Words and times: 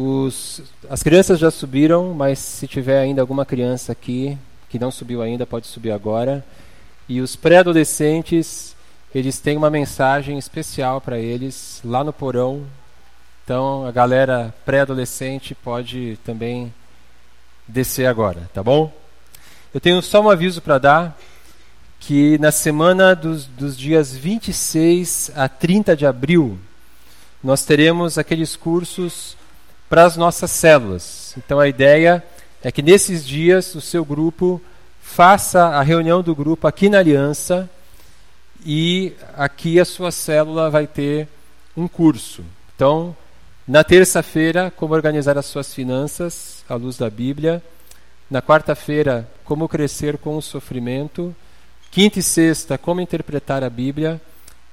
Os, 0.00 0.62
as 0.88 1.02
crianças 1.02 1.40
já 1.40 1.50
subiram, 1.50 2.14
mas 2.14 2.38
se 2.38 2.68
tiver 2.68 3.00
ainda 3.00 3.20
alguma 3.20 3.44
criança 3.44 3.90
aqui 3.90 4.38
que 4.68 4.78
não 4.78 4.92
subiu 4.92 5.20
ainda, 5.20 5.44
pode 5.44 5.66
subir 5.66 5.90
agora. 5.90 6.46
E 7.08 7.20
os 7.20 7.34
pré-adolescentes, 7.34 8.76
eles 9.12 9.40
têm 9.40 9.56
uma 9.56 9.68
mensagem 9.68 10.38
especial 10.38 11.00
para 11.00 11.18
eles 11.18 11.80
lá 11.84 12.04
no 12.04 12.12
porão. 12.12 12.64
Então 13.42 13.84
a 13.84 13.90
galera 13.90 14.54
pré-adolescente 14.64 15.52
pode 15.52 16.16
também 16.24 16.72
descer 17.66 18.06
agora, 18.06 18.48
tá 18.54 18.62
bom? 18.62 18.92
Eu 19.74 19.80
tenho 19.80 20.00
só 20.00 20.22
um 20.22 20.30
aviso 20.30 20.62
para 20.62 20.78
dar 20.78 21.18
que 21.98 22.38
na 22.38 22.52
semana 22.52 23.16
dos, 23.16 23.46
dos 23.46 23.76
dias 23.76 24.16
26 24.16 25.32
a 25.34 25.48
30 25.48 25.96
de 25.96 26.06
abril 26.06 26.56
nós 27.42 27.64
teremos 27.64 28.16
aqueles 28.16 28.54
cursos 28.54 29.36
para 29.88 30.04
as 30.04 30.16
nossas 30.16 30.50
células. 30.50 31.34
Então 31.36 31.58
a 31.58 31.68
ideia 31.68 32.24
é 32.62 32.70
que 32.70 32.82
nesses 32.82 33.26
dias 33.26 33.74
o 33.74 33.80
seu 33.80 34.04
grupo 34.04 34.60
faça 35.00 35.66
a 35.68 35.82
reunião 35.82 36.22
do 36.22 36.34
grupo 36.34 36.66
aqui 36.66 36.88
na 36.88 36.98
Aliança 36.98 37.68
e 38.64 39.12
aqui 39.36 39.78
a 39.80 39.84
sua 39.84 40.10
célula 40.10 40.68
vai 40.68 40.86
ter 40.86 41.28
um 41.76 41.86
curso. 41.86 42.44
Então, 42.74 43.16
na 43.66 43.84
terça-feira, 43.84 44.72
como 44.74 44.94
organizar 44.94 45.38
as 45.38 45.46
suas 45.46 45.72
finanças 45.74 46.64
à 46.68 46.74
luz 46.74 46.96
da 46.96 47.08
Bíblia. 47.08 47.62
Na 48.30 48.42
quarta-feira, 48.42 49.28
como 49.44 49.68
crescer 49.68 50.18
com 50.18 50.36
o 50.36 50.42
sofrimento. 50.42 51.34
Quinta 51.90 52.18
e 52.18 52.22
sexta, 52.22 52.76
como 52.76 53.00
interpretar 53.00 53.62
a 53.62 53.70
Bíblia. 53.70 54.20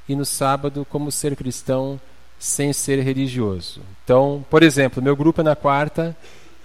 E 0.08 0.16
no 0.16 0.26
sábado, 0.26 0.86
como 0.90 1.12
ser 1.12 1.36
cristão 1.36 2.00
sem 2.40 2.74
ser 2.74 3.02
religioso. 3.02 3.82
Então, 4.06 4.46
por 4.52 4.62
exemplo, 4.62 5.02
meu 5.02 5.16
grupo 5.16 5.42
é 5.42 5.44
na 5.44 5.56
quarta. 5.56 6.16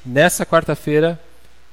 Nessa 0.04 0.44
quarta-feira, 0.44 1.18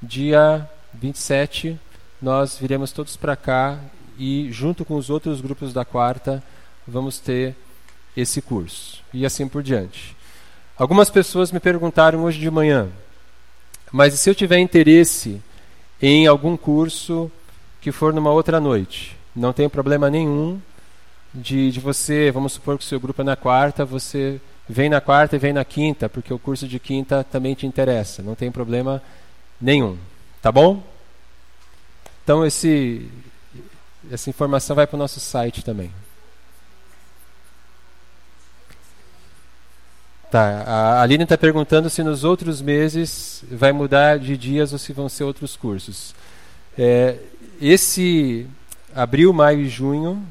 dia 0.01 0.67
27, 0.93 1.77
nós 2.21 2.57
viremos 2.57 2.93
todos 2.93 3.17
para 3.17 3.35
cá 3.35 3.77
e, 4.17 4.49
junto 4.49 4.85
com 4.85 4.95
os 4.95 5.09
outros 5.09 5.41
grupos 5.41 5.73
da 5.73 5.83
quarta, 5.83 6.41
vamos 6.87 7.19
ter 7.19 7.53
esse 8.15 8.41
curso. 8.41 9.03
E 9.13 9.25
assim 9.25 9.45
por 9.45 9.61
diante. 9.61 10.15
Algumas 10.77 11.09
pessoas 11.09 11.51
me 11.51 11.59
perguntaram 11.59 12.23
hoje 12.23 12.39
de 12.39 12.49
manhã, 12.49 12.87
mas 13.91 14.13
e 14.13 14.17
se 14.17 14.29
eu 14.29 14.35
tiver 14.35 14.59
interesse 14.59 15.41
em 16.01 16.27
algum 16.27 16.55
curso 16.55 17.29
que 17.81 17.91
for 17.91 18.13
numa 18.13 18.31
outra 18.31 18.61
noite? 18.61 19.17
Não 19.35 19.51
tem 19.51 19.67
problema 19.67 20.09
nenhum 20.09 20.61
de, 21.33 21.71
de 21.71 21.79
você, 21.81 22.31
vamos 22.31 22.53
supor 22.53 22.77
que 22.77 22.85
o 22.85 22.87
seu 22.87 23.01
grupo 23.01 23.21
é 23.21 23.25
na 23.25 23.35
quarta, 23.35 23.83
você 23.83 24.39
vem 24.67 24.89
na 24.89 24.99
quarta 24.99 25.35
e 25.35 25.39
vem 25.39 25.53
na 25.53 25.63
quinta, 25.63 26.09
porque 26.09 26.33
o 26.33 26.39
curso 26.39 26.67
de 26.67 26.79
quinta 26.79 27.23
também 27.23 27.55
te 27.55 27.65
interessa. 27.65 28.21
Não 28.21 28.35
tem 28.35 28.51
problema 28.51 29.01
nenhum. 29.59 29.97
Tá 30.41 30.51
bom? 30.51 30.83
Então 32.23 32.45
esse, 32.45 33.09
essa 34.11 34.29
informação 34.29 34.75
vai 34.75 34.85
para 34.85 34.95
o 34.95 34.99
nosso 34.99 35.19
site 35.19 35.63
também. 35.63 35.91
Tá, 40.29 40.63
a 40.67 41.01
Aline 41.01 41.23
está 41.23 41.37
perguntando 41.37 41.89
se 41.89 42.03
nos 42.03 42.25
outros 42.25 42.61
meses 42.61 43.45
vai 43.49 43.71
mudar 43.71 44.19
de 44.19 44.35
dias 44.35 44.73
ou 44.73 44.77
se 44.77 44.91
vão 44.91 45.07
ser 45.07 45.23
outros 45.23 45.55
cursos. 45.55 46.13
É, 46.77 47.17
esse 47.61 48.45
abril, 48.93 49.31
maio 49.31 49.61
e 49.61 49.69
junho 49.69 50.21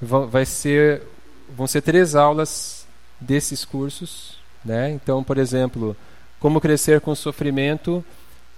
vão, 0.00 0.28
vai 0.28 0.46
ser, 0.46 1.02
vão 1.50 1.66
ser 1.66 1.82
três 1.82 2.14
aulas 2.14 2.83
desses 3.24 3.64
cursos. 3.64 4.38
Né? 4.64 4.90
Então, 4.90 5.22
por 5.24 5.38
exemplo, 5.38 5.96
como 6.38 6.60
crescer 6.60 7.00
com 7.00 7.14
sofrimento, 7.14 8.04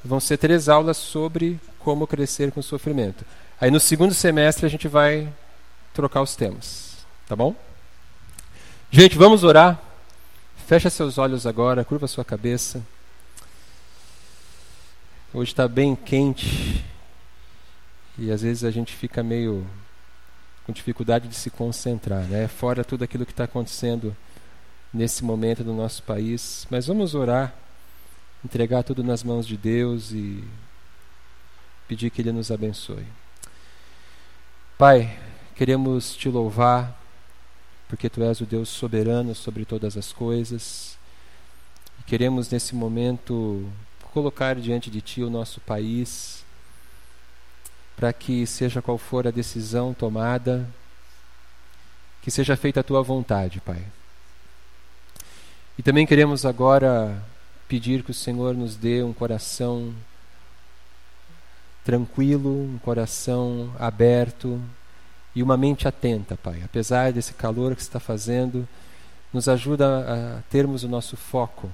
vão 0.04 0.20
ser 0.20 0.36
três 0.36 0.68
aulas 0.68 0.96
sobre 0.96 1.58
como 1.78 2.06
crescer 2.06 2.52
com 2.52 2.62
sofrimento. 2.62 3.24
Aí 3.60 3.70
no 3.70 3.80
segundo 3.80 4.12
semestre 4.12 4.66
a 4.66 4.68
gente 4.68 4.86
vai 4.86 5.32
trocar 5.94 6.22
os 6.22 6.36
temas, 6.36 7.06
tá 7.26 7.34
bom? 7.34 7.54
Gente, 8.90 9.16
vamos 9.16 9.44
orar. 9.44 9.80
Fecha 10.66 10.90
seus 10.90 11.16
olhos 11.16 11.46
agora, 11.46 11.84
curva 11.84 12.06
sua 12.06 12.24
cabeça. 12.24 12.82
Hoje 15.32 15.52
está 15.52 15.68
bem 15.68 15.94
quente 15.94 16.84
e 18.18 18.30
às 18.30 18.42
vezes 18.42 18.64
a 18.64 18.70
gente 18.70 18.94
fica 18.94 19.22
meio 19.22 19.66
com 20.64 20.72
dificuldade 20.72 21.28
de 21.28 21.34
se 21.34 21.50
concentrar, 21.50 22.22
né? 22.22 22.48
Fora 22.48 22.84
tudo 22.84 23.04
aquilo 23.04 23.24
que 23.24 23.32
está 23.32 23.44
acontecendo 23.44 24.16
nesse 24.92 25.24
momento 25.24 25.64
no 25.64 25.74
nosso 25.74 26.02
país. 26.02 26.66
Mas 26.70 26.86
vamos 26.86 27.14
orar, 27.14 27.54
entregar 28.44 28.82
tudo 28.82 29.02
nas 29.02 29.22
mãos 29.22 29.46
de 29.46 29.56
Deus 29.56 30.12
e 30.12 30.44
pedir 31.88 32.10
que 32.10 32.22
Ele 32.22 32.32
nos 32.32 32.50
abençoe. 32.50 33.06
Pai, 34.78 35.18
queremos 35.54 36.14
te 36.14 36.28
louvar 36.28 36.96
porque 37.88 38.10
tu 38.10 38.22
és 38.22 38.40
o 38.40 38.46
Deus 38.46 38.68
soberano 38.68 39.34
sobre 39.34 39.64
todas 39.64 39.96
as 39.96 40.12
coisas. 40.12 40.98
Queremos 42.06 42.50
nesse 42.50 42.74
momento 42.74 43.68
colocar 44.12 44.56
diante 44.56 44.90
de 44.90 45.00
ti 45.00 45.22
o 45.22 45.30
nosso 45.30 45.60
país, 45.60 46.44
para 47.96 48.12
que 48.12 48.46
seja 48.46 48.82
qual 48.82 48.98
for 48.98 49.26
a 49.26 49.30
decisão 49.30 49.92
tomada, 49.94 50.68
que 52.22 52.30
seja 52.30 52.56
feita 52.56 52.80
a 52.80 52.82
tua 52.82 53.02
vontade, 53.02 53.60
Pai. 53.60 53.84
E 55.78 55.82
também 55.82 56.06
queremos 56.06 56.46
agora 56.46 57.22
pedir 57.68 58.02
que 58.02 58.10
o 58.10 58.14
Senhor 58.14 58.54
nos 58.54 58.76
dê 58.76 59.02
um 59.02 59.12
coração 59.12 59.94
tranquilo, 61.84 62.64
um 62.74 62.78
coração 62.78 63.72
aberto, 63.78 64.60
e 65.34 65.42
uma 65.42 65.56
mente 65.56 65.86
atenta, 65.86 66.36
Pai. 66.36 66.62
Apesar 66.64 67.12
desse 67.12 67.34
calor 67.34 67.76
que 67.76 67.82
está 67.82 68.00
fazendo, 68.00 68.66
nos 69.32 69.48
ajuda 69.48 70.38
a 70.38 70.42
termos 70.50 70.82
o 70.82 70.88
nosso 70.88 71.16
foco 71.16 71.70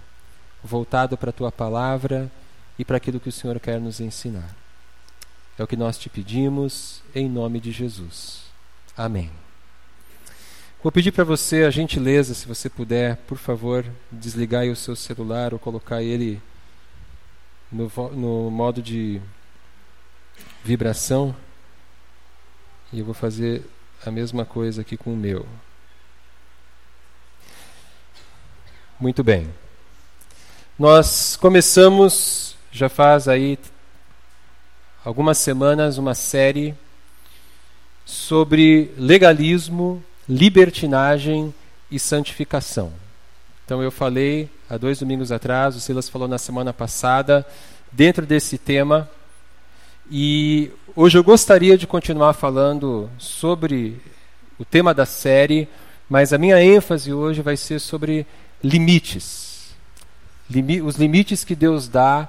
voltado 0.65 1.17
para 1.17 1.31
a 1.31 1.33
tua 1.33 1.53
palavra 1.53 2.31
e 2.79 2.85
para 2.85 2.97
aquilo 2.97 3.21
que 3.21 3.29
o 3.29 3.33
Senhor 3.33 3.59
quer 3.61 3.81
nos 3.81 4.01
ensinar. 4.01 4.55
É 5.57 5.63
o 5.63 5.67
que 5.67 5.77
nós 5.77 5.97
te 5.97 6.09
pedimos, 6.09 7.03
em 7.15 7.29
nome 7.29 7.61
de 7.61 7.71
Jesus. 7.71 8.43
Amém. 8.97 9.42
Vou 10.83 10.91
pedir 10.91 11.13
para 11.13 11.23
você 11.23 11.63
a 11.63 11.71
gentileza, 11.71 12.35
se 12.35 12.45
você 12.45 12.69
puder, 12.69 13.17
por 13.19 13.39
favor, 13.39 13.87
desligar 14.11 14.67
o 14.67 14.75
seu 14.75 14.97
celular 14.97 15.53
ou 15.53 15.59
colocar 15.61 16.03
ele 16.03 16.43
no, 17.71 17.89
no 18.11 18.51
modo 18.51 18.83
de 18.83 19.21
vibração. 20.65 21.37
E 22.93 22.99
eu 22.99 23.05
vou 23.05 23.15
fazer 23.15 23.63
a 24.05 24.11
mesma 24.11 24.45
coisa 24.45 24.81
aqui 24.81 24.97
com 24.97 25.13
o 25.13 25.17
meu. 25.17 25.47
Muito 28.99 29.23
bem. 29.23 29.55
Nós 30.77 31.37
começamos, 31.37 32.57
já 32.73 32.89
faz 32.89 33.29
aí 33.29 33.57
algumas 35.05 35.39
semanas, 35.39 35.97
uma 35.97 36.17
série 36.17 36.75
sobre 38.05 38.93
legalismo, 38.99 40.03
libertinagem 40.29 41.53
e 41.91 41.99
santificação. 41.99 42.93
Então 43.65 43.83
eu 43.83 43.91
falei 43.91 44.49
há 44.69 44.77
dois 44.77 44.99
domingos 44.99 45.33
atrás, 45.33 45.77
o 45.77 45.81
Silas 45.81 46.09
falou 46.09 46.29
na 46.29 46.39
semana 46.39 46.73
passada, 46.73 47.47
dentro 47.93 48.27
desse 48.27 48.59
tema, 48.59 49.09
e 50.11 50.71
Hoje 50.95 51.17
eu 51.17 51.25
gostaria 51.25 51.79
de 51.79 51.87
continuar 51.87 52.35
falando 52.35 53.09
sobre 53.17 53.99
o 54.59 54.65
tema 54.65 54.93
da 54.93 55.07
série, 55.07 55.67
mas 56.07 56.35
a 56.35 56.39
minha 56.39 56.63
ênfase 56.63 57.15
hoje 57.15 57.41
vai 57.41 57.57
ser 57.57 57.79
sobre 57.79 58.27
limites. 58.63 59.75
Limi 60.51 60.83
os 60.83 60.97
limites 60.97 61.45
que 61.45 61.55
Deus 61.55 61.89
dá, 61.89 62.29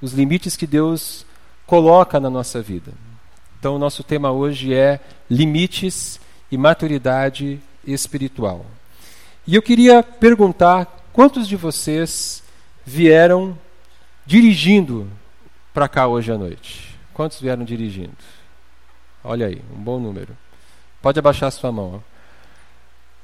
os 0.00 0.14
limites 0.14 0.56
que 0.56 0.66
Deus 0.66 1.26
coloca 1.66 2.18
na 2.18 2.30
nossa 2.30 2.62
vida. 2.62 2.90
Então, 3.58 3.76
o 3.76 3.78
nosso 3.78 4.02
tema 4.02 4.32
hoje 4.32 4.72
é 4.72 5.00
limites 5.28 6.18
e 6.50 6.56
maturidade 6.56 7.60
espiritual. 7.86 8.64
E 9.46 9.54
eu 9.54 9.62
queria 9.62 10.02
perguntar 10.02 10.86
quantos 11.12 11.48
de 11.48 11.56
vocês 11.56 12.42
vieram 12.84 13.58
dirigindo 14.26 15.10
para 15.72 15.88
cá 15.88 16.06
hoje 16.06 16.30
à 16.32 16.38
noite? 16.38 16.96
Quantos 17.14 17.40
vieram 17.40 17.64
dirigindo? 17.64 18.16
Olha 19.24 19.46
aí, 19.46 19.62
um 19.74 19.80
bom 19.80 19.98
número. 19.98 20.36
Pode 21.00 21.18
abaixar 21.18 21.50
sua 21.50 21.72
mão. 21.72 22.02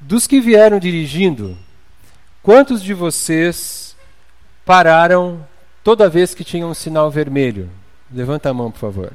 Dos 0.00 0.26
que 0.26 0.41
vieram 0.41 0.79
dirigindo, 0.79 1.56
quantos 2.43 2.82
de 2.82 2.93
vocês 2.93 3.97
pararam 4.65 5.47
toda 5.82 6.09
vez 6.09 6.35
que 6.35 6.44
tinha 6.44 6.67
um 6.67 6.75
sinal 6.75 7.11
vermelho? 7.11 7.71
Levanta 8.11 8.50
a 8.50 8.55
mão, 8.55 8.71
por 8.71 8.79
favor. 8.79 9.12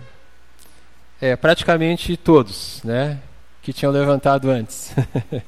É, 1.21 1.35
praticamente 1.35 2.15
todos, 2.15 2.81
né? 2.83 3.19
Que 3.61 3.73
tinham 3.73 3.91
levantado 3.91 4.49
antes. 4.49 4.91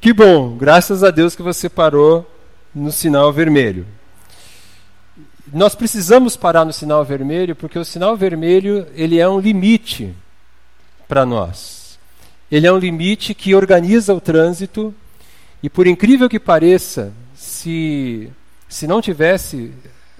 que 0.00 0.12
bom, 0.12 0.56
graças 0.56 1.02
a 1.02 1.10
Deus 1.10 1.34
que 1.34 1.42
você 1.42 1.68
parou 1.68 2.30
no 2.74 2.92
sinal 2.92 3.32
vermelho. 3.32 3.86
Nós 5.52 5.74
precisamos 5.74 6.36
parar 6.36 6.64
no 6.64 6.72
sinal 6.72 7.04
vermelho 7.04 7.56
porque 7.56 7.78
o 7.78 7.84
sinal 7.84 8.16
vermelho 8.16 8.86
ele 8.94 9.18
é 9.18 9.28
um 9.28 9.40
limite 9.40 10.14
para 11.06 11.24
nós. 11.24 11.98
Ele 12.50 12.66
é 12.66 12.72
um 12.72 12.78
limite 12.78 13.34
que 13.34 13.54
organiza 13.54 14.14
o 14.14 14.20
trânsito 14.20 14.94
e 15.62 15.68
por 15.68 15.86
incrível 15.86 16.28
que 16.28 16.38
pareça, 16.38 17.12
se 17.34 18.30
se 18.68 18.86
não 18.86 19.00
tivesse 19.00 19.72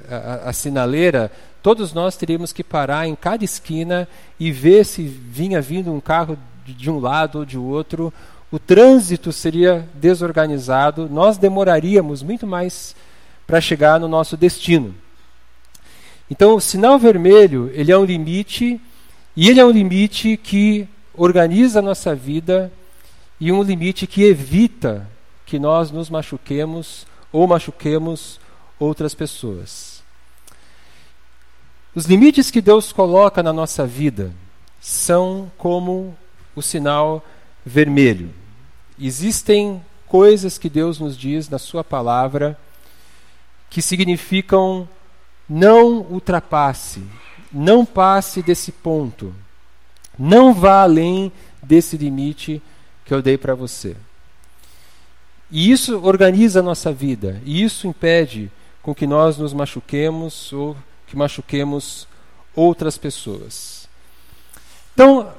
a, 0.08 0.48
a, 0.48 0.52
sinaleira, 0.52 1.30
todos 1.62 1.92
nós 1.92 2.16
teríamos 2.16 2.52
que 2.52 2.64
parar 2.64 3.06
em 3.06 3.14
cada 3.14 3.44
esquina 3.44 4.08
e 4.38 4.50
ver 4.50 4.84
se 4.84 5.02
vinha 5.02 5.60
vindo 5.60 5.92
um 5.92 6.00
carro 6.00 6.38
de, 6.64 6.90
um 6.90 6.98
lado 6.98 7.40
ou 7.40 7.44
de 7.44 7.58
outro. 7.58 8.12
O 8.50 8.58
trânsito 8.58 9.32
seria 9.32 9.88
desorganizado, 9.94 11.08
nós 11.08 11.36
demoraríamos 11.36 12.22
muito 12.22 12.46
mais 12.46 12.94
para 13.46 13.60
chegar 13.60 13.98
no 13.98 14.08
nosso 14.08 14.36
destino. 14.36 14.94
Então, 16.30 16.54
o 16.56 16.60
sinal 16.60 16.98
vermelho, 16.98 17.70
ele 17.72 17.90
é 17.90 17.96
um 17.96 18.04
limite, 18.04 18.80
e 19.34 19.48
ele 19.48 19.60
é 19.60 19.64
um 19.64 19.70
limite 19.70 20.36
que 20.36 20.86
organiza 21.14 21.78
a 21.78 21.82
nossa 21.82 22.14
vida 22.14 22.72
e 23.40 23.50
um 23.50 23.62
limite 23.62 24.06
que 24.06 24.22
evita 24.24 25.08
que 25.46 25.58
nós 25.58 25.90
nos 25.90 26.10
machuquemos 26.10 27.06
ou 27.32 27.46
machuquemos 27.46 28.38
outras 28.78 29.14
pessoas. 29.14 29.97
Os 31.94 32.04
limites 32.04 32.50
que 32.50 32.60
Deus 32.60 32.92
coloca 32.92 33.42
na 33.42 33.52
nossa 33.52 33.86
vida 33.86 34.32
são 34.80 35.50
como 35.56 36.16
o 36.54 36.62
sinal 36.62 37.24
vermelho. 37.64 38.30
Existem 38.98 39.82
coisas 40.06 40.58
que 40.58 40.68
Deus 40.68 40.98
nos 40.98 41.16
diz 41.16 41.48
na 41.48 41.58
Sua 41.58 41.84
palavra 41.84 42.58
que 43.70 43.82
significam 43.82 44.88
não 45.48 46.00
ultrapasse, 46.02 47.02
não 47.52 47.84
passe 47.84 48.42
desse 48.42 48.72
ponto, 48.72 49.34
não 50.18 50.52
vá 50.52 50.82
além 50.82 51.32
desse 51.62 51.96
limite 51.96 52.62
que 53.04 53.14
eu 53.14 53.22
dei 53.22 53.38
para 53.38 53.54
você. 53.54 53.96
E 55.50 55.70
isso 55.70 56.00
organiza 56.02 56.60
a 56.60 56.62
nossa 56.62 56.92
vida, 56.92 57.40
e 57.44 57.62
isso 57.62 57.86
impede 57.86 58.50
com 58.82 58.94
que 58.94 59.06
nós 59.06 59.38
nos 59.38 59.54
machuquemos 59.54 60.52
ou 60.52 60.76
que 61.08 61.16
machuquemos 61.16 62.06
outras 62.54 62.98
pessoas. 62.98 63.88
Então, 64.94 65.32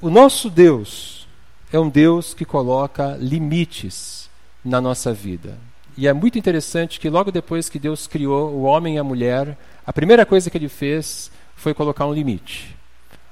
o 0.00 0.10
nosso 0.10 0.50
Deus 0.50 1.26
é 1.72 1.78
um 1.78 1.88
Deus 1.88 2.34
que 2.34 2.44
coloca 2.44 3.16
limites 3.20 4.28
na 4.64 4.80
nossa 4.80 5.12
vida. 5.12 5.58
E 5.96 6.08
é 6.08 6.12
muito 6.12 6.38
interessante 6.38 6.98
que 6.98 7.08
logo 7.08 7.30
depois 7.30 7.68
que 7.68 7.78
Deus 7.78 8.06
criou 8.06 8.50
o 8.50 8.62
homem 8.62 8.96
e 8.96 8.98
a 8.98 9.04
mulher, 9.04 9.56
a 9.86 9.92
primeira 9.92 10.26
coisa 10.26 10.50
que 10.50 10.58
ele 10.58 10.68
fez 10.68 11.30
foi 11.54 11.72
colocar 11.72 12.06
um 12.06 12.12
limite. 12.12 12.76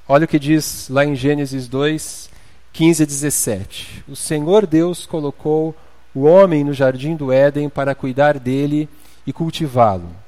Olha 0.09 0.25
o 0.25 0.29
que 0.29 0.39
diz 0.39 0.89
lá 0.89 1.05
em 1.05 1.15
Gênesis 1.17 1.67
2, 1.67 2.31
15 2.73 3.03
e 3.03 3.07
17. 3.07 4.05
O 4.09 4.15
Senhor 4.15 4.67
Deus 4.67 5.07
colocou 5.07 5.75
o 6.15 6.23
homem 6.23 6.63
no 6.63 6.73
jardim 6.73 7.17
do 7.17 7.33
Éden 7.33 7.69
para 7.69 7.95
cuidar 7.95 8.39
dele 8.39 8.89
e 9.27 9.33
cultivá-lo. 9.33 10.22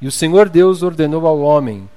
E 0.00 0.06
o 0.06 0.12
Senhor 0.12 0.48
Deus 0.48 0.82
ordenou 0.82 1.26
ao 1.26 1.40
homem: 1.40 1.88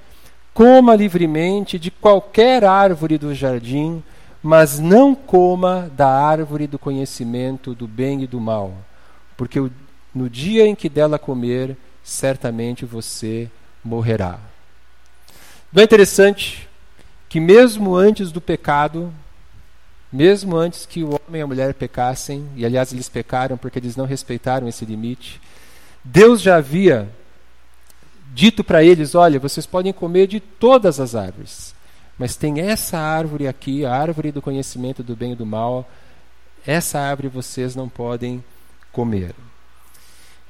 coma 0.52 0.94
livremente 0.94 1.78
de 1.78 1.90
qualquer 1.90 2.64
árvore 2.64 3.18
do 3.18 3.34
jardim, 3.34 4.02
mas 4.42 4.78
não 4.78 5.14
coma 5.14 5.90
da 5.96 6.08
árvore 6.08 6.66
do 6.66 6.78
conhecimento 6.78 7.74
do 7.74 7.86
bem 7.86 8.22
e 8.22 8.26
do 8.26 8.40
mal, 8.40 8.74
porque 9.36 9.60
no 10.14 10.28
dia 10.28 10.66
em 10.66 10.74
que 10.74 10.88
dela 10.88 11.18
comer, 11.18 11.76
certamente 12.02 12.84
você 12.84 13.48
morrerá. 13.84 14.38
Não 15.72 15.80
é 15.80 15.84
interessante 15.84 16.68
que, 17.28 17.40
mesmo 17.40 17.94
antes 17.94 18.30
do 18.30 18.40
pecado, 18.40 19.12
mesmo 20.12 20.56
antes 20.56 20.84
que 20.84 21.02
o 21.02 21.08
homem 21.08 21.40
e 21.40 21.42
a 21.42 21.46
mulher 21.46 21.72
pecassem, 21.72 22.46
e 22.54 22.66
aliás 22.66 22.92
eles 22.92 23.08
pecaram 23.08 23.56
porque 23.56 23.78
eles 23.78 23.96
não 23.96 24.04
respeitaram 24.04 24.68
esse 24.68 24.84
limite, 24.84 25.40
Deus 26.04 26.42
já 26.42 26.56
havia 26.56 27.08
dito 28.32 28.64
para 28.64 28.82
eles: 28.82 29.14
olha, 29.14 29.38
vocês 29.38 29.66
podem 29.66 29.92
comer 29.92 30.26
de 30.26 30.40
todas 30.40 30.98
as 30.98 31.14
árvores, 31.14 31.74
mas 32.18 32.36
tem 32.36 32.60
essa 32.60 32.98
árvore 32.98 33.46
aqui, 33.46 33.84
a 33.84 33.94
árvore 33.94 34.32
do 34.32 34.42
conhecimento 34.42 35.02
do 35.02 35.14
bem 35.14 35.32
e 35.32 35.36
do 35.36 35.46
mal, 35.46 35.88
essa 36.66 36.98
árvore 36.98 37.28
vocês 37.28 37.76
não 37.76 37.88
podem 37.88 38.42
comer. 38.90 39.34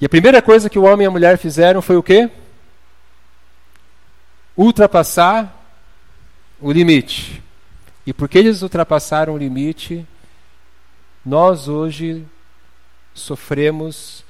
E 0.01 0.07
a 0.07 0.09
primeira 0.09 0.43
coisa 0.43 0.69
que 0.69 0.79
o 0.79 0.85
homem 0.85 1.05
e 1.05 1.09
a 1.09 1.11
mulher 1.11 1.39
fizeram 1.39 1.81
foi 1.81 1.97
o 1.97 2.03
quê? 2.03 2.29
Ultrapassar 4.57 5.61
o 6.61 6.73
limite. 6.73 7.43
E 8.05 8.13
porque 8.13 8.39
eles 8.39 8.63
ultrapassaram 8.63 9.35
o 9.35 9.39
limite, 9.39 10.05
nós 11.25 11.69
hoje 11.69 12.27
sofremos 13.15 14.22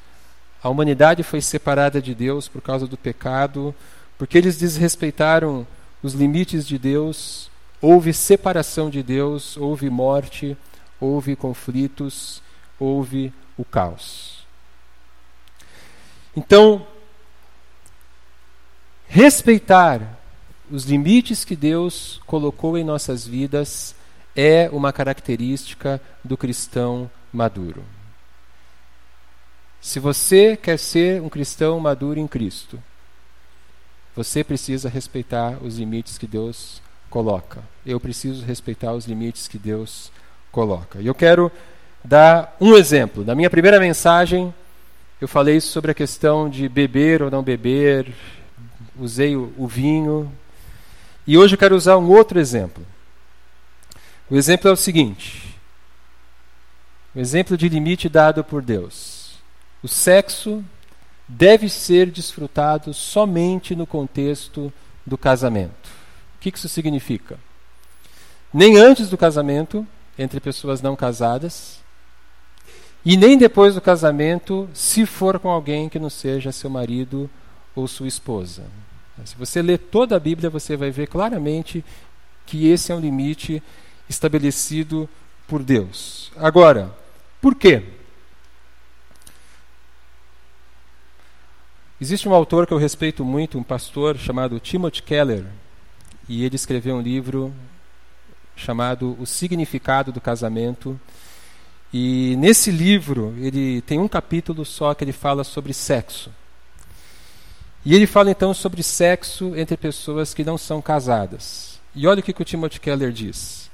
a 0.62 0.68
humanidade 0.68 1.22
foi 1.22 1.40
separada 1.40 2.00
de 2.00 2.14
Deus 2.14 2.46
por 2.46 2.62
causa 2.62 2.86
do 2.86 2.96
pecado, 2.96 3.74
porque 4.16 4.38
eles 4.38 4.56
desrespeitaram 4.56 5.66
os 6.02 6.14
limites 6.14 6.66
de 6.66 6.78
Deus, 6.78 7.50
houve 7.80 8.12
separação 8.12 8.88
de 8.88 9.02
Deus, 9.02 9.56
houve 9.56 9.90
morte, 9.90 10.56
houve 11.00 11.34
conflitos, 11.34 12.40
houve 12.78 13.32
o 13.56 13.64
caos. 13.64 14.46
Então, 16.36 16.86
respeitar 19.08 20.18
os 20.70 20.84
limites 20.84 21.44
que 21.44 21.56
Deus 21.56 22.20
colocou 22.24 22.78
em 22.78 22.84
nossas 22.84 23.26
vidas 23.26 23.94
é 24.34 24.70
uma 24.72 24.92
característica 24.92 26.00
do 26.24 26.36
cristão 26.36 27.10
maduro. 27.32 27.84
Se 29.82 29.98
você 29.98 30.56
quer 30.56 30.78
ser 30.78 31.20
um 31.20 31.28
cristão 31.28 31.80
maduro 31.80 32.20
em 32.20 32.28
Cristo, 32.28 32.80
você 34.14 34.44
precisa 34.44 34.88
respeitar 34.88 35.58
os 35.60 35.76
limites 35.76 36.16
que 36.16 36.26
Deus 36.26 36.80
coloca. 37.10 37.60
Eu 37.84 37.98
preciso 37.98 38.44
respeitar 38.46 38.92
os 38.92 39.06
limites 39.06 39.48
que 39.48 39.58
Deus 39.58 40.12
coloca. 40.52 41.00
E 41.00 41.06
eu 41.08 41.14
quero 41.14 41.50
dar 42.04 42.56
um 42.60 42.76
exemplo. 42.76 43.24
Na 43.24 43.34
minha 43.34 43.50
primeira 43.50 43.80
mensagem, 43.80 44.54
eu 45.20 45.26
falei 45.26 45.60
sobre 45.60 45.90
a 45.90 45.94
questão 45.94 46.48
de 46.48 46.68
beber 46.68 47.20
ou 47.20 47.28
não 47.28 47.42
beber, 47.42 48.14
usei 48.96 49.34
o, 49.34 49.52
o 49.58 49.66
vinho. 49.66 50.32
E 51.26 51.36
hoje 51.36 51.54
eu 51.54 51.58
quero 51.58 51.74
usar 51.74 51.96
um 51.96 52.08
outro 52.08 52.38
exemplo. 52.38 52.86
O 54.30 54.36
exemplo 54.36 54.70
é 54.70 54.72
o 54.72 54.76
seguinte: 54.76 55.58
o 57.16 57.18
exemplo 57.18 57.56
de 57.56 57.68
limite 57.68 58.08
dado 58.08 58.44
por 58.44 58.62
Deus. 58.62 59.11
O 59.82 59.88
sexo 59.88 60.64
deve 61.26 61.68
ser 61.68 62.10
desfrutado 62.10 62.94
somente 62.94 63.74
no 63.74 63.86
contexto 63.86 64.72
do 65.04 65.18
casamento. 65.18 65.90
O 66.36 66.38
que 66.40 66.50
isso 66.54 66.68
significa? 66.68 67.38
Nem 68.52 68.76
antes 68.76 69.08
do 69.08 69.16
casamento, 69.16 69.86
entre 70.18 70.38
pessoas 70.40 70.82
não 70.82 70.94
casadas, 70.94 71.80
e 73.04 73.16
nem 73.16 73.36
depois 73.36 73.74
do 73.74 73.80
casamento, 73.80 74.68
se 74.72 75.04
for 75.04 75.38
com 75.40 75.48
alguém 75.48 75.88
que 75.88 75.98
não 75.98 76.10
seja 76.10 76.52
seu 76.52 76.70
marido 76.70 77.28
ou 77.74 77.88
sua 77.88 78.06
esposa. 78.06 78.62
Se 79.24 79.34
você 79.36 79.60
ler 79.60 79.78
toda 79.78 80.16
a 80.16 80.20
Bíblia, 80.20 80.48
você 80.48 80.76
vai 80.76 80.90
ver 80.90 81.08
claramente 81.08 81.84
que 82.46 82.68
esse 82.68 82.92
é 82.92 82.94
um 82.94 83.00
limite 83.00 83.62
estabelecido 84.08 85.08
por 85.48 85.62
Deus. 85.62 86.30
Agora, 86.36 86.94
por 87.40 87.54
quê? 87.54 87.82
Existe 92.02 92.28
um 92.28 92.34
autor 92.34 92.66
que 92.66 92.74
eu 92.74 92.78
respeito 92.78 93.24
muito, 93.24 93.56
um 93.56 93.62
pastor 93.62 94.18
chamado 94.18 94.58
Timothy 94.58 95.04
Keller, 95.04 95.44
e 96.28 96.44
ele 96.44 96.56
escreveu 96.56 96.96
um 96.96 97.00
livro 97.00 97.54
chamado 98.56 99.16
O 99.20 99.24
Significado 99.24 100.10
do 100.10 100.20
Casamento. 100.20 101.00
E 101.92 102.34
nesse 102.40 102.72
livro, 102.72 103.32
ele 103.38 103.82
tem 103.82 104.00
um 104.00 104.08
capítulo 104.08 104.64
só 104.64 104.92
que 104.94 105.04
ele 105.04 105.12
fala 105.12 105.44
sobre 105.44 105.72
sexo. 105.72 106.32
E 107.84 107.94
ele 107.94 108.08
fala 108.08 108.32
então 108.32 108.52
sobre 108.52 108.82
sexo 108.82 109.54
entre 109.54 109.76
pessoas 109.76 110.34
que 110.34 110.42
não 110.42 110.58
são 110.58 110.82
casadas. 110.82 111.80
E 111.94 112.08
olha 112.08 112.18
o 112.18 112.22
que, 112.24 112.32
que 112.32 112.42
o 112.42 112.44
Timothy 112.44 112.80
Keller 112.80 113.12
diz: 113.12 113.70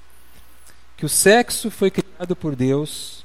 que 0.98 1.06
o 1.06 1.08
sexo 1.08 1.70
foi 1.70 1.90
criado 1.90 2.36
por 2.36 2.54
Deus 2.54 3.24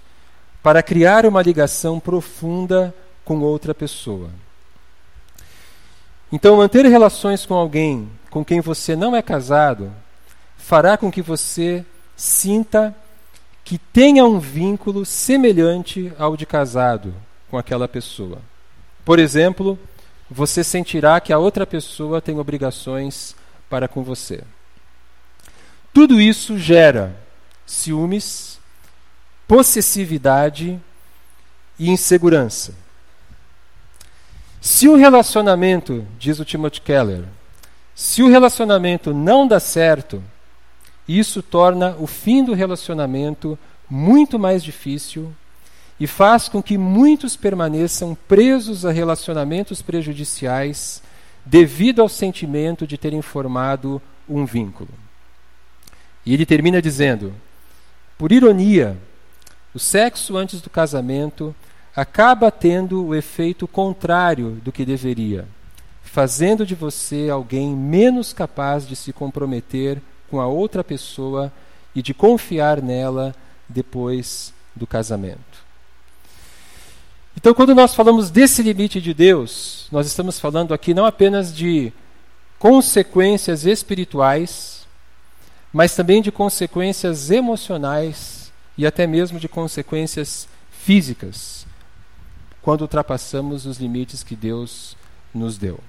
para 0.64 0.82
criar 0.82 1.26
uma 1.26 1.42
ligação 1.42 2.00
profunda 2.00 2.96
com 3.26 3.42
outra 3.42 3.76
pessoa. 3.76 4.30
Então, 6.36 6.58
manter 6.58 6.84
relações 6.88 7.46
com 7.46 7.54
alguém 7.54 8.10
com 8.32 8.44
quem 8.44 8.60
você 8.60 8.96
não 8.96 9.16
é 9.16 9.22
casado 9.22 9.94
fará 10.58 10.98
com 10.98 11.12
que 11.12 11.22
você 11.22 11.86
sinta 12.16 12.96
que 13.63 13.78
tenha 13.78 14.25
um 14.25 14.40
vínculo 14.40 15.06
semelhante 15.06 16.12
ao 16.18 16.36
de 16.36 16.44
casado 16.44 17.13
com 17.52 17.56
aquela 17.56 17.88
pessoa. 17.88 18.40
Por 19.06 19.20
exemplo, 19.20 19.78
você 20.28 20.63
sentirá 20.63 21.22
que 21.22 21.32
a 21.32 21.38
outra 21.38 21.68
pessoa 21.68 22.20
tem 22.20 22.40
obrigações 22.40 23.36
para 23.70 23.88
com 23.88 24.02
você. 24.04 24.42
Tudo 25.94 26.20
isso 26.20 26.58
gera 26.58 27.16
ciúmes, 27.63 28.60
possessividade 29.48 30.82
e 31.78 31.92
insegurança. 31.92 32.74
Se 34.63 34.88
o 34.88 34.96
relacionamento, 34.96 36.08
diz 36.17 36.39
o 36.39 36.46
Timothy 36.46 36.79
Keller, 36.79 37.25
se 37.93 38.24
o 38.24 38.29
relacionamento 38.29 39.13
não 39.13 39.46
dá 39.46 39.60
certo, 39.60 40.24
isso 41.05 41.43
torna 41.43 41.98
o 42.00 42.08
fim 42.08 42.46
do 42.46 42.53
relacionamento 42.53 43.60
muito 43.89 44.39
mais 44.39 44.63
difícil 44.63 45.34
e 46.00 46.08
faz 46.08 46.48
com 46.48 46.63
que 46.63 46.77
muitos 46.77 47.36
permaneçam 47.36 48.15
presos 48.25 48.86
a 48.86 48.91
relacionamentos 48.93 49.82
prejudiciais 49.82 51.03
devido 51.46 52.01
ao 52.01 52.08
sentimento 52.08 52.88
de 52.88 52.98
terem 52.98 53.22
formado 53.22 54.01
um 54.29 54.46
vínculo. 54.46 54.91
E 56.25 56.34
ele 56.34 56.46
termina 56.46 56.82
dizendo: 56.82 57.34
por 58.17 58.32
ironia, 58.32 58.98
o 59.75 59.79
sexo 59.79 60.38
antes 60.38 60.62
do 60.62 60.70
casamento 60.70 61.53
acaba 61.96 62.50
tendo 62.50 63.06
o 63.06 63.16
efeito 63.16 63.68
contrário 63.68 64.62
do 64.64 64.72
que 64.72 64.86
deveria, 64.86 65.48
fazendo 66.04 66.66
de 66.66 66.76
você 66.76 67.30
alguém 67.30 67.76
menos 67.76 68.34
capaz 68.34 68.88
de 68.88 68.96
se 68.96 69.14
comprometer 69.14 70.02
com 70.30 70.42
a 70.42 70.48
outra 70.48 70.84
pessoa 70.84 71.52
e 71.96 72.02
de 72.02 72.14
confiar 72.14 72.82
nela 72.82 73.36
depois 73.70 74.54
do 74.76 74.88
casamento. 74.88 75.64
Então, 77.36 77.54
quando 77.54 77.76
nós 77.76 77.94
falamos 77.94 78.30
desse 78.30 78.62
limite 78.62 79.02
de 79.02 79.14
Deus, 79.14 79.88
nós 79.92 80.08
estamos 80.08 80.40
falando 80.40 80.74
aqui 80.74 80.94
não 80.94 81.06
apenas 81.06 81.54
de 81.54 81.92
consequências 82.58 83.66
espirituais, 83.66 84.88
mas 85.72 85.96
também 85.96 86.22
de 86.22 86.32
consequências 86.32 87.30
emocionais 87.32 88.52
e 88.78 88.86
até 88.86 89.06
mesmo 89.06 89.40
de 89.40 89.48
consequências 89.48 90.48
físicas, 90.72 91.66
quando 92.63 92.82
ultrapassamos 92.82 93.65
os 93.65 93.77
limites 93.77 94.24
que 94.24 94.36
Deus 94.36 94.98
nos 95.34 95.58
deu. 95.58 95.79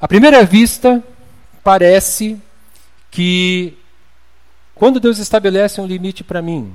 À 0.00 0.06
primeira 0.06 0.44
vista, 0.44 1.02
parece 1.64 2.40
que 3.10 3.76
quando 4.74 5.00
Deus 5.00 5.18
estabelece 5.18 5.80
um 5.80 5.86
limite 5.86 6.22
para 6.22 6.42
mim, 6.42 6.72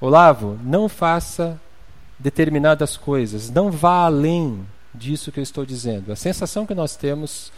Olavo, 0.00 0.58
não 0.62 0.88
faça 0.88 1.60
determinadas 2.18 2.96
coisas, 2.96 3.50
não 3.50 3.70
vá 3.70 4.04
além 4.06 4.64
disso 4.94 5.32
que 5.32 5.40
eu 5.40 5.42
estou 5.42 5.66
dizendo. 5.66 6.12
A 6.12 6.16
sensação 6.16 6.64
que 6.64 6.74
nós 6.74 6.96
temos 6.96 7.52